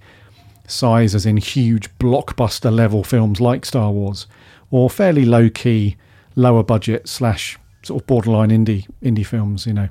size 0.67 1.13
as 1.13 1.25
in 1.25 1.37
huge 1.37 1.95
blockbuster 1.97 2.73
level 2.73 3.03
films 3.03 3.41
like 3.41 3.65
Star 3.65 3.91
Wars, 3.91 4.27
or 4.71 4.89
fairly 4.89 5.25
low 5.25 5.49
key, 5.49 5.97
lower 6.35 6.63
budget 6.63 7.07
slash 7.07 7.59
sort 7.83 8.01
of 8.01 8.07
borderline 8.07 8.49
indie 8.49 8.87
indie 9.01 9.25
films, 9.25 9.65
you 9.65 9.73
know. 9.73 9.89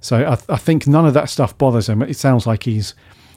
So 0.00 0.24
I, 0.24 0.32
I, 0.52 0.56
think 0.56 0.86
none 0.86 1.06
of 1.06 1.14
that 1.14 1.28
stuff 1.28 1.56
bothers 1.58 1.88
him. 1.88 2.02
It 2.02 2.16
sounds 2.16 2.46
like 2.46 2.62
he's 2.62 2.94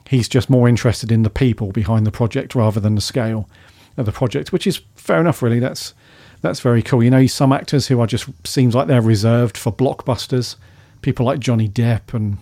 he's 0.10 0.28
just 0.28 0.50
more 0.50 0.67
interested 0.67 1.12
in 1.12 1.22
the 1.22 1.30
people 1.30 1.72
behind 1.72 2.04
the 2.04 2.12
project 2.12 2.56
rather 2.56 2.80
than 2.80 2.95
the 2.95 3.02
scale 3.02 3.48
of 3.95 4.08
the 4.08 4.12
project, 4.12 4.52
which 4.52 4.65
is 4.65 4.82
fair 4.95 5.22
enough. 5.22 5.43
Really, 5.43 5.60
that's 5.60 5.93
that's 6.41 6.62
very 6.62 6.82
cool. 6.82 7.04
You 7.04 7.12
know, 7.12 7.28
some 7.28 7.54
actors 7.54 7.88
who 7.88 8.00
are 8.00 8.08
just 8.08 8.28
seems 8.43 8.74
like 8.74 8.88
they're 8.88 9.02
reserved 9.02 9.56
for 9.56 9.72
blockbusters, 9.72 10.56
people 11.04 11.28
like 11.28 11.39
Johnny 11.39 11.69
Depp 11.69 12.13
and 12.13 12.39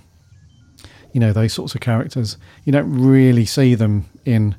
you 1.12 1.20
know 1.20 1.34
those 1.34 1.52
sorts 1.52 1.76
of 1.76 1.82
characters. 1.82 2.38
You 2.64 2.72
don't 2.72 2.92
really 2.92 3.46
see 3.46 3.76
them 3.76 4.06
in. 4.24 4.56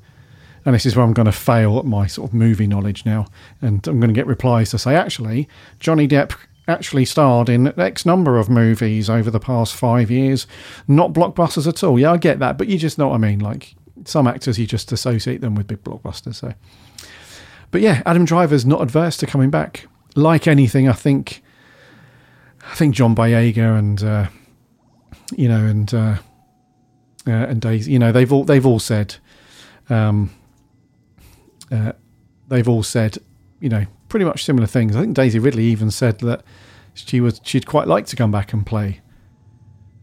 And 0.66 0.75
this 0.75 0.85
is 0.85 0.94
where 0.94 1.07
I'm 1.07 1.14
going 1.14 1.25
to 1.25 1.33
fail 1.33 1.79
at 1.79 1.87
my 1.87 2.07
sort 2.07 2.29
of 2.29 2.35
movie 2.35 2.66
knowledge 2.66 3.07
now, 3.07 3.27
and 3.62 3.87
I'm 3.88 4.01
going 4.01 4.12
to 4.12 4.14
get 4.14 4.27
replies 4.27 4.71
to 4.73 4.79
say, 4.79 4.94
actually, 4.94 5.49
Johnny 5.81 6.07
Depp 6.07 6.35
actually 6.69 7.07
starred 7.07 7.49
in 7.49 7.79
X 7.79 8.07
number 8.07 8.39
of 8.39 8.49
movies 8.49 9.09
over 9.09 9.31
the 9.31 9.41
past 9.41 9.75
five 9.75 10.11
years, 10.11 10.47
not 10.87 11.13
blockbusters 11.13 11.67
at 11.67 11.83
all. 11.83 11.99
Yeah, 11.99 12.13
I 12.13 12.19
get 12.19 12.39
that, 12.39 12.59
but 12.59 12.69
you 12.69 12.79
just 12.79 12.99
know 12.99 13.09
what 13.09 13.15
I 13.15 13.19
mean. 13.19 13.41
Like 13.41 13.75
some 14.05 14.27
actors, 14.27 14.59
you 14.59 14.67
just 14.67 14.93
associate 14.93 15.41
them 15.41 15.55
with 15.55 15.67
big 15.67 15.83
blockbusters. 15.83 16.37
So, 16.37 16.55
but 17.71 17.81
yeah, 17.81 18.03
Adam 18.07 18.25
Driver's 18.25 18.67
not 18.67 18.83
adverse 18.83 19.17
to 19.19 19.27
coming 19.27 19.51
back. 19.51 19.87
Like 20.15 20.47
anything, 20.47 20.89
I 20.89 20.93
think, 20.93 21.43
I 22.71 22.75
think 22.75 22.95
John 22.95 23.15
Boyega 23.15 23.79
and 23.79 24.03
uh, 24.03 24.27
you 25.37 25.49
know, 25.49 25.65
and 25.65 25.93
uh, 25.93 26.17
uh, 27.27 27.31
and 27.31 27.61
Daisy, 27.61 27.93
you 27.93 27.99
know, 27.99 28.13
they've 28.13 28.33
all 28.33 28.45
they've 28.45 28.67
all 28.67 28.79
said, 28.79 29.17
um, 29.89 30.31
uh, 31.71 31.93
they've 32.49 32.69
all 32.69 32.83
said, 32.83 33.19
you 33.61 33.69
know, 33.69 33.87
pretty 34.09 34.25
much 34.25 34.44
similar 34.44 34.66
things. 34.66 34.97
I 34.97 35.01
think 35.01 35.14
Daisy 35.14 35.38
Ridley 35.38 35.64
even 35.64 35.90
said 35.90 36.18
that 36.21 36.42
she 36.94 37.21
was 37.21 37.40
she'd 37.44 37.66
quite 37.66 37.87
like 37.87 38.07
to 38.07 38.16
come 38.16 38.31
back 38.31 38.53
and 38.53 38.66
play 38.66 39.01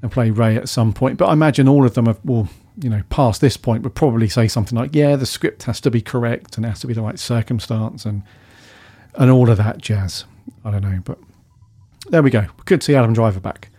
and 0.02 0.12
play 0.12 0.30
Rey 0.30 0.56
at 0.56 0.70
some 0.70 0.94
point. 0.94 1.18
But 1.18 1.28
I 1.28 1.34
imagine 1.34 1.68
all 1.68 1.86
of 1.86 1.94
them 1.94 2.06
have, 2.06 2.20
will, 2.24 2.48
you 2.82 2.90
know, 2.90 3.04
past 3.10 3.42
this 3.42 3.58
point 3.58 3.84
would 3.84 3.96
probably 3.96 4.30
say 4.30 4.48
something 4.48 4.78
like, 4.78 4.94
"Yeah, 4.94 5.16
the 5.16 5.26
script 5.26 5.64
has 5.64 5.82
to 5.82 5.92
be 5.92 6.02
correct 6.02 6.58
and 6.58 6.66
it 6.66 6.70
has 6.70 6.80
to 6.82 6.88
be 6.88 6.94
the 6.94 7.02
right 7.02 7.20
circumstance 7.20 8.06
and 8.06 8.24
and 9.16 9.32
all 9.32 9.50
of 9.50 9.58
that 9.58 9.80
jazz." 9.80 10.26
I 10.64 10.72
don't 10.72 10.84
know, 10.84 11.02
but 11.04 11.18
there 12.10 12.24
we 12.24 12.30
go. 12.30 12.42
We 12.42 12.64
could 12.66 12.84
see 12.84 12.96
Adam 12.96 13.14
Driver 13.14 13.40
back 13.40 13.70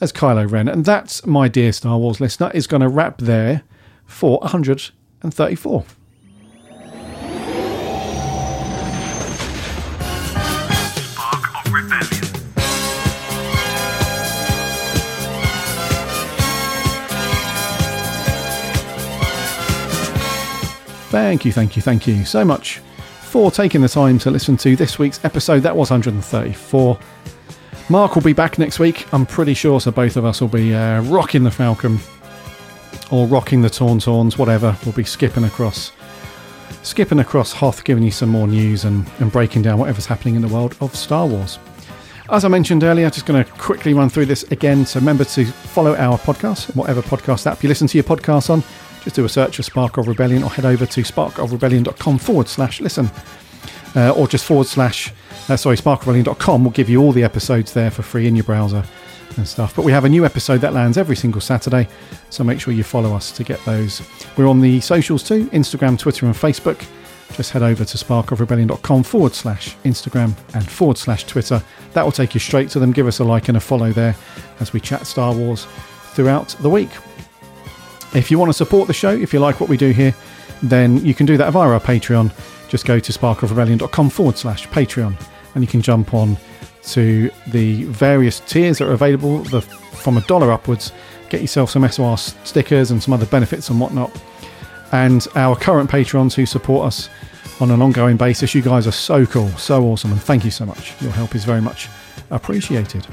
as 0.00 0.12
Kylo 0.12 0.50
Ren. 0.50 0.68
And 0.68 0.84
that's, 0.84 1.24
my 1.26 1.48
dear 1.48 1.72
Star 1.72 1.98
Wars 1.98 2.20
listener, 2.20 2.50
is 2.54 2.66
going 2.66 2.82
to 2.82 2.88
wrap 2.88 3.18
there 3.18 3.62
for 4.06 4.38
134. 4.40 5.84
Thank 21.18 21.44
you, 21.44 21.50
thank 21.50 21.74
you, 21.74 21.82
thank 21.82 22.06
you 22.06 22.24
so 22.24 22.44
much 22.44 22.78
for 23.22 23.50
taking 23.50 23.80
the 23.82 23.88
time 23.88 24.20
to 24.20 24.30
listen 24.30 24.56
to 24.58 24.76
this 24.76 25.00
week's 25.00 25.22
episode. 25.24 25.60
That 25.60 25.74
was 25.74 25.90
134. 25.90 26.98
Mark 27.90 28.14
will 28.14 28.22
be 28.22 28.32
back 28.32 28.56
next 28.56 28.78
week, 28.78 29.12
I'm 29.12 29.26
pretty 29.26 29.52
sure, 29.52 29.80
so 29.80 29.90
both 29.90 30.16
of 30.16 30.24
us 30.24 30.40
will 30.40 30.48
be 30.48 30.72
uh, 30.72 31.02
rocking 31.02 31.42
the 31.42 31.50
Falcon 31.50 31.98
or 33.10 33.26
rocking 33.26 33.62
the 33.62 33.68
Tauntauns, 33.68 34.38
whatever. 34.38 34.78
We'll 34.84 34.94
be 34.94 35.02
skipping 35.02 35.42
across 35.42 35.90
skipping 36.84 37.18
across 37.18 37.52
Hoth, 37.52 37.82
giving 37.82 38.04
you 38.04 38.12
some 38.12 38.28
more 38.28 38.46
news 38.46 38.84
and, 38.84 39.04
and 39.18 39.32
breaking 39.32 39.62
down 39.62 39.80
whatever's 39.80 40.06
happening 40.06 40.36
in 40.36 40.40
the 40.40 40.48
world 40.48 40.76
of 40.80 40.94
Star 40.94 41.26
Wars. 41.26 41.58
As 42.30 42.44
I 42.44 42.48
mentioned 42.48 42.84
earlier, 42.84 43.06
I'm 43.06 43.10
just 43.10 43.26
going 43.26 43.44
to 43.44 43.50
quickly 43.54 43.92
run 43.92 44.08
through 44.08 44.26
this 44.26 44.44
again. 44.44 44.86
So 44.86 45.00
remember 45.00 45.24
to 45.24 45.44
follow 45.46 45.96
our 45.96 46.16
podcast, 46.16 46.76
whatever 46.76 47.02
podcast 47.02 47.50
app 47.50 47.64
you 47.64 47.68
listen 47.68 47.88
to 47.88 47.98
your 47.98 48.04
podcast 48.04 48.50
on. 48.50 48.62
Just 49.08 49.16
do 49.16 49.24
a 49.24 49.28
search 49.30 49.56
for 49.56 49.62
Spark 49.62 49.96
of 49.96 50.06
Rebellion 50.06 50.42
or 50.42 50.50
head 50.50 50.66
over 50.66 50.84
to 50.84 51.00
sparkofrebellion.com 51.00 52.18
forward 52.18 52.46
slash 52.46 52.82
listen. 52.82 53.10
Uh, 53.96 54.10
or 54.10 54.28
just 54.28 54.44
forward 54.44 54.66
slash 54.66 55.14
uh, 55.48 55.56
sorry, 55.56 55.78
sparkofrebellion.com 55.78 56.62
will 56.62 56.70
give 56.72 56.90
you 56.90 57.00
all 57.00 57.12
the 57.12 57.24
episodes 57.24 57.72
there 57.72 57.90
for 57.90 58.02
free 58.02 58.26
in 58.26 58.36
your 58.36 58.44
browser 58.44 58.84
and 59.38 59.48
stuff. 59.48 59.74
But 59.74 59.86
we 59.86 59.92
have 59.92 60.04
a 60.04 60.10
new 60.10 60.26
episode 60.26 60.60
that 60.60 60.74
lands 60.74 60.98
every 60.98 61.16
single 61.16 61.40
Saturday, 61.40 61.88
so 62.28 62.44
make 62.44 62.60
sure 62.60 62.74
you 62.74 62.84
follow 62.84 63.14
us 63.14 63.32
to 63.32 63.44
get 63.44 63.64
those. 63.64 64.02
We're 64.36 64.46
on 64.46 64.60
the 64.60 64.78
socials 64.82 65.22
too 65.22 65.46
Instagram, 65.52 65.98
Twitter, 65.98 66.26
and 66.26 66.34
Facebook. 66.34 66.86
Just 67.32 67.52
head 67.52 67.62
over 67.62 67.86
to 67.86 67.96
sparkofrebellion.com 67.96 69.04
forward 69.04 69.32
slash 69.32 69.74
Instagram 69.84 70.36
and 70.52 70.70
forward 70.70 70.98
slash 70.98 71.24
Twitter. 71.24 71.62
That 71.94 72.04
will 72.04 72.12
take 72.12 72.34
you 72.34 72.40
straight 72.40 72.68
to 72.72 72.78
them. 72.78 72.92
Give 72.92 73.06
us 73.06 73.20
a 73.20 73.24
like 73.24 73.48
and 73.48 73.56
a 73.56 73.60
follow 73.60 73.90
there 73.90 74.14
as 74.60 74.74
we 74.74 74.80
chat 74.80 75.06
Star 75.06 75.34
Wars 75.34 75.66
throughout 76.12 76.48
the 76.60 76.68
week. 76.68 76.90
If 78.14 78.30
you 78.30 78.38
want 78.38 78.48
to 78.48 78.54
support 78.54 78.86
the 78.86 78.94
show, 78.94 79.10
if 79.10 79.32
you 79.32 79.40
like 79.40 79.60
what 79.60 79.68
we 79.68 79.76
do 79.76 79.90
here, 79.90 80.14
then 80.62 81.04
you 81.04 81.14
can 81.14 81.26
do 81.26 81.36
that 81.36 81.52
via 81.52 81.70
our 81.70 81.80
Patreon. 81.80 82.32
Just 82.68 82.84
go 82.84 82.98
to 82.98 83.12
sparkofrebellion.com 83.12 84.10
forward 84.10 84.36
slash 84.36 84.68
Patreon 84.68 85.14
and 85.54 85.64
you 85.64 85.68
can 85.68 85.82
jump 85.82 86.14
on 86.14 86.36
to 86.82 87.30
the 87.48 87.84
various 87.84 88.40
tiers 88.40 88.78
that 88.78 88.88
are 88.88 88.92
available 88.92 89.38
the, 89.44 89.60
from 89.60 90.16
a 90.16 90.20
dollar 90.22 90.52
upwards. 90.52 90.92
Get 91.28 91.40
yourself 91.40 91.70
some 91.70 91.86
SOR 91.88 92.16
stickers 92.16 92.90
and 92.90 93.02
some 93.02 93.12
other 93.12 93.26
benefits 93.26 93.68
and 93.68 93.80
whatnot. 93.80 94.10
And 94.92 95.26
our 95.34 95.54
current 95.54 95.90
patrons 95.90 96.34
who 96.34 96.46
support 96.46 96.86
us 96.86 97.10
on 97.60 97.70
an 97.70 97.82
ongoing 97.82 98.16
basis, 98.16 98.54
you 98.54 98.62
guys 98.62 98.86
are 98.86 98.92
so 98.92 99.26
cool, 99.26 99.50
so 99.50 99.84
awesome, 99.84 100.12
and 100.12 100.22
thank 100.22 100.44
you 100.44 100.50
so 100.50 100.64
much. 100.64 101.00
Your 101.02 101.12
help 101.12 101.34
is 101.34 101.44
very 101.44 101.60
much 101.60 101.88
appreciated. 102.30 103.06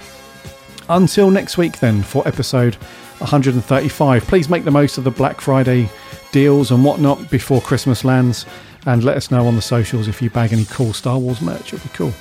Until 0.87 1.31
next 1.31 1.57
week, 1.57 1.79
then, 1.79 2.03
for 2.03 2.25
episode 2.27 2.77
135, 3.19 4.23
please 4.25 4.49
make 4.49 4.63
the 4.63 4.71
most 4.71 4.97
of 4.97 5.03
the 5.03 5.11
Black 5.11 5.41
Friday 5.41 5.89
deals 6.31 6.71
and 6.71 6.83
whatnot 6.83 7.29
before 7.29 7.61
Christmas 7.61 8.03
lands 8.03 8.45
and 8.85 9.03
let 9.03 9.17
us 9.17 9.31
know 9.31 9.47
on 9.47 9.55
the 9.55 9.61
socials 9.61 10.07
if 10.07 10.21
you 10.21 10.29
bag 10.29 10.53
any 10.53 10.65
cool 10.65 10.93
Star 10.93 11.17
Wars 11.17 11.41
merch. 11.41 11.73
It'd 11.73 11.83
be 11.83 11.89
cool. 11.89 12.13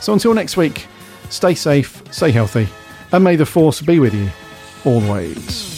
So 0.00 0.12
until 0.12 0.34
next 0.34 0.56
week, 0.56 0.86
stay 1.30 1.54
safe, 1.54 2.02
stay 2.12 2.30
healthy, 2.30 2.68
and 3.12 3.24
may 3.24 3.36
the 3.36 3.46
Force 3.46 3.80
be 3.80 3.98
with 3.98 4.14
you 4.14 4.30
always. 4.84 5.77